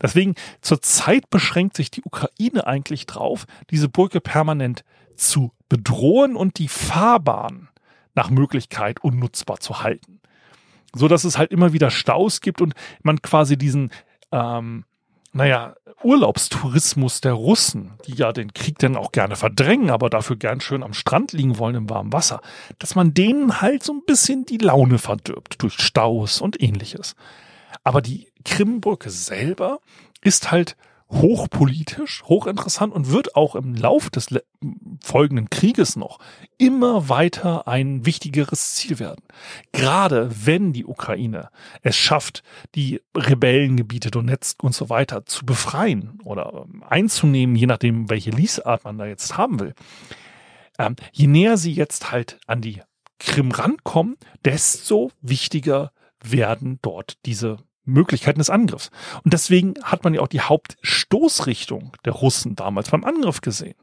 Deswegen 0.00 0.36
zurzeit 0.60 1.28
beschränkt 1.28 1.76
sich 1.76 1.90
die 1.90 2.04
Ukraine 2.04 2.68
eigentlich 2.68 3.06
drauf, 3.06 3.46
diese 3.70 3.88
Brücke 3.88 4.20
permanent 4.20 4.84
zu 5.16 5.50
bedrohen 5.68 6.36
und 6.36 6.58
die 6.58 6.68
Fahrbahn 6.68 7.66
nach 8.14 8.30
Möglichkeit 8.30 9.02
unnutzbar 9.02 9.60
zu 9.60 9.82
halten. 9.82 10.20
So 10.94 11.08
dass 11.08 11.24
es 11.24 11.38
halt 11.38 11.52
immer 11.52 11.72
wieder 11.72 11.90
Staus 11.90 12.40
gibt 12.40 12.60
und 12.60 12.74
man 13.02 13.22
quasi 13.22 13.56
diesen 13.56 13.90
ähm, 14.32 14.84
naja, 15.32 15.74
Urlaubstourismus 16.02 17.20
der 17.20 17.34
Russen, 17.34 17.92
die 18.06 18.14
ja 18.14 18.32
den 18.32 18.52
Krieg 18.52 18.78
dann 18.78 18.96
auch 18.96 19.12
gerne 19.12 19.36
verdrängen, 19.36 19.90
aber 19.90 20.10
dafür 20.10 20.36
gern 20.36 20.60
schön 20.60 20.82
am 20.82 20.94
Strand 20.94 21.32
liegen 21.32 21.58
wollen 21.58 21.76
im 21.76 21.90
warmen 21.90 22.12
Wasser, 22.12 22.40
dass 22.78 22.94
man 22.94 23.14
denen 23.14 23.60
halt 23.60 23.82
so 23.82 23.92
ein 23.92 24.02
bisschen 24.06 24.44
die 24.44 24.58
Laune 24.58 24.98
verdirbt 24.98 25.62
durch 25.62 25.74
Staus 25.74 26.40
und 26.40 26.60
ähnliches. 26.60 27.14
Aber 27.84 28.02
die 28.02 28.28
Krimbrücke 28.44 29.10
selber 29.10 29.80
ist 30.22 30.50
halt 30.50 30.76
hochpolitisch, 31.10 32.22
hochinteressant 32.24 32.92
und 32.92 33.10
wird 33.10 33.34
auch 33.34 33.56
im 33.56 33.74
Lauf 33.74 34.10
des 34.10 34.28
folgenden 35.02 35.50
Krieges 35.50 35.96
noch 35.96 36.18
immer 36.58 37.08
weiter 37.08 37.66
ein 37.66 38.06
wichtigeres 38.06 38.74
Ziel 38.74 38.98
werden. 38.98 39.24
Gerade 39.72 40.30
wenn 40.46 40.72
die 40.72 40.86
Ukraine 40.86 41.50
es 41.82 41.96
schafft, 41.96 42.42
die 42.74 43.00
Rebellengebiete 43.16 44.10
Donetsk 44.10 44.62
und 44.62 44.74
so 44.74 44.88
weiter 44.88 45.26
zu 45.26 45.44
befreien 45.44 46.18
oder 46.24 46.66
ähm, 46.66 46.84
einzunehmen, 46.88 47.56
je 47.56 47.66
nachdem, 47.66 48.08
welche 48.08 48.30
Liesart 48.30 48.84
man 48.84 48.98
da 48.98 49.06
jetzt 49.06 49.36
haben 49.36 49.58
will. 49.58 49.74
Ähm, 50.78 50.96
je 51.12 51.26
näher 51.26 51.56
sie 51.56 51.72
jetzt 51.72 52.12
halt 52.12 52.38
an 52.46 52.60
die 52.60 52.82
Krim 53.18 53.50
rankommen, 53.50 54.16
desto 54.44 55.10
wichtiger 55.20 55.92
werden 56.22 56.78
dort 56.82 57.18
diese 57.26 57.58
Möglichkeiten 57.90 58.38
des 58.38 58.50
Angriffs. 58.50 58.90
Und 59.24 59.32
deswegen 59.32 59.74
hat 59.82 60.04
man 60.04 60.14
ja 60.14 60.20
auch 60.20 60.28
die 60.28 60.40
Hauptstoßrichtung 60.40 61.96
der 62.04 62.12
Russen 62.12 62.56
damals 62.56 62.90
beim 62.90 63.04
Angriff 63.04 63.40
gesehen. 63.40 63.76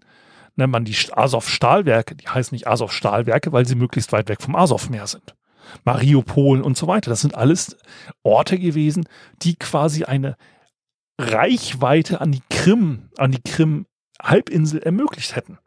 Nennt 0.56 0.72
man 0.72 0.86
die 0.86 0.96
Azov-Stahlwerke, 1.12 2.16
die 2.16 2.28
heißen 2.28 2.56
nicht 2.56 2.68
Azov-Stahlwerke, 2.68 3.52
weil 3.52 3.68
sie 3.68 3.76
möglichst 3.76 4.12
weit 4.12 4.28
weg 4.30 4.42
vom 4.42 4.56
Azov-Meer 4.56 5.08
sind. 5.08 5.36
Mariupol 5.84 6.62
und 6.62 6.78
so 6.78 6.88
weiter. 6.88 7.10
Das 7.10 7.22
sind 7.22 7.36
alles 7.36 7.78
Orte 8.24 8.58
gewesen, 8.58 9.08
die 9.42 9.56
quasi 9.56 10.06
eine 10.06 10.36
Reichweite 11.20 12.22
an 12.22 12.32
die 12.32 12.42
Krim, 12.50 13.10
an 13.18 13.32
die 13.32 13.42
Krim-Halbinsel 13.42 14.82
ermöglicht 14.82 15.36
hätten. 15.36 15.58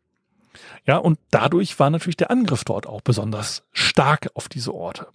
Ja, 0.87 0.97
und 0.97 1.19
dadurch 1.31 1.79
war 1.79 1.91
natürlich 1.91 2.17
der 2.17 2.31
Angriff 2.31 2.65
dort 2.65 2.87
auch 2.87 3.01
besonders 3.03 3.65
stark 3.73 4.29
auf 4.35 4.49
diese 4.49 4.75
Orte. 4.75 5.09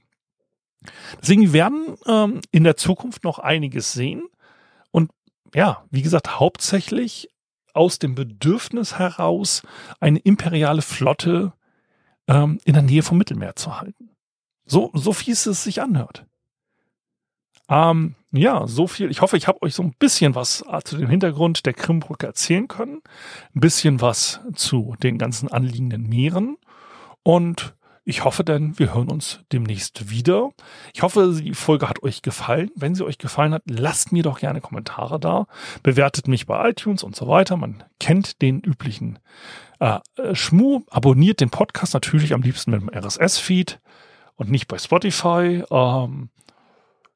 Deswegen 1.21 1.41
wir 1.41 1.53
werden 1.53 1.95
ähm, 2.07 2.41
in 2.51 2.63
der 2.63 2.77
Zukunft 2.77 3.23
noch 3.23 3.39
einiges 3.39 3.93
sehen. 3.93 4.23
Und 4.91 5.11
ja, 5.53 5.83
wie 5.91 6.01
gesagt, 6.01 6.39
hauptsächlich 6.39 7.29
aus 7.73 7.99
dem 7.99 8.15
Bedürfnis 8.15 8.97
heraus, 8.97 9.61
eine 9.99 10.19
imperiale 10.19 10.81
Flotte 10.81 11.53
ähm, 12.27 12.59
in 12.63 12.73
der 12.73 12.83
Nähe 12.83 13.03
vom 13.03 13.17
Mittelmeer 13.17 13.55
zu 13.55 13.79
halten. 13.79 14.09
So, 14.65 14.91
so 14.93 15.13
fies 15.13 15.45
es 15.45 15.63
sich 15.63 15.81
anhört. 15.81 16.25
Ähm, 17.69 18.15
ja, 18.31 18.67
so 18.67 18.87
viel. 18.87 19.09
Ich 19.09 19.21
hoffe, 19.21 19.37
ich 19.37 19.47
habe 19.47 19.61
euch 19.61 19.73
so 19.73 19.83
ein 19.83 19.95
bisschen 19.97 20.35
was 20.35 20.63
äh, 20.69 20.81
zu 20.83 20.97
dem 20.97 21.09
Hintergrund 21.09 21.65
der 21.65 21.73
Krimbrücke 21.73 22.27
erzählen 22.27 22.67
können. 22.67 23.01
Ein 23.55 23.59
bisschen 23.59 24.01
was 24.01 24.39
zu 24.53 24.95
den 25.01 25.17
ganzen 25.17 25.51
anliegenden 25.51 26.07
Meeren. 26.07 26.57
Und 27.23 27.75
ich 28.07 28.23
hoffe 28.23 28.43
denn, 28.43 28.77
wir 28.77 28.93
hören 28.93 29.09
uns 29.09 29.39
demnächst 29.51 30.11
wieder. 30.11 30.51
Ich 30.93 31.01
hoffe, 31.01 31.39
die 31.41 31.55
Folge 31.55 31.89
hat 31.89 32.03
euch 32.03 32.21
gefallen. 32.21 32.69
Wenn 32.75 32.93
sie 32.93 33.03
euch 33.03 33.17
gefallen 33.17 33.51
hat, 33.51 33.63
lasst 33.65 34.11
mir 34.11 34.21
doch 34.21 34.39
gerne 34.39 34.61
Kommentare 34.61 35.19
da. 35.19 35.47
Bewertet 35.81 36.27
mich 36.27 36.45
bei 36.45 36.69
iTunes 36.69 37.01
und 37.01 37.15
so 37.15 37.27
weiter. 37.27 37.57
Man 37.57 37.83
kennt 37.99 38.43
den 38.43 38.59
üblichen 38.61 39.17
äh, 39.79 39.97
äh 40.17 40.35
Schmu. 40.35 40.81
Abonniert 40.91 41.41
den 41.41 41.49
Podcast 41.49 41.95
natürlich 41.95 42.35
am 42.35 42.43
liebsten 42.43 42.69
mit 42.71 42.81
dem 42.81 42.89
RSS-Feed 42.89 43.79
und 44.35 44.51
nicht 44.51 44.67
bei 44.67 44.77
Spotify. 44.77 45.63
Ähm, 45.71 46.29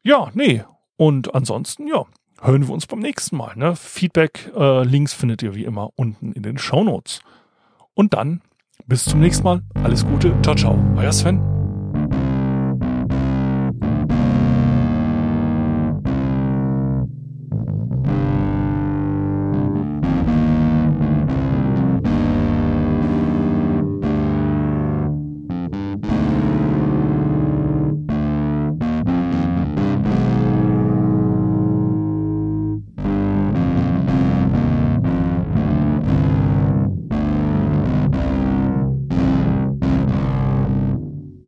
ja, 0.02 0.32
nee. 0.34 0.63
Und 0.97 1.36
ansonsten, 1.36 1.86
ja, 1.86 2.06
hören 2.41 2.67
wir 2.67 2.73
uns 2.73 2.88
beim 2.88 2.99
nächsten 2.99 3.38
Mal. 3.38 3.56
Ne? 3.56 3.75
Feedback, 3.75 4.52
äh, 4.58 4.84
Links 4.84 5.13
findet 5.13 5.43
ihr 5.43 5.54
wie 5.54 5.65
immer 5.65 5.91
unten 5.95 6.32
in 6.32 6.41
den 6.41 6.58
Show 6.58 6.84
Notes. 6.84 7.21
Und 7.93 8.15
dann 8.15 8.41
bis 8.87 9.05
zum 9.05 9.19
nächsten 9.19 9.43
Mal. 9.43 9.61
Alles 9.83 10.05
Gute. 10.05 10.33
Ciao, 10.41 10.55
ciao. 10.55 10.77
Euer 10.95 11.11
Sven. 11.11 11.58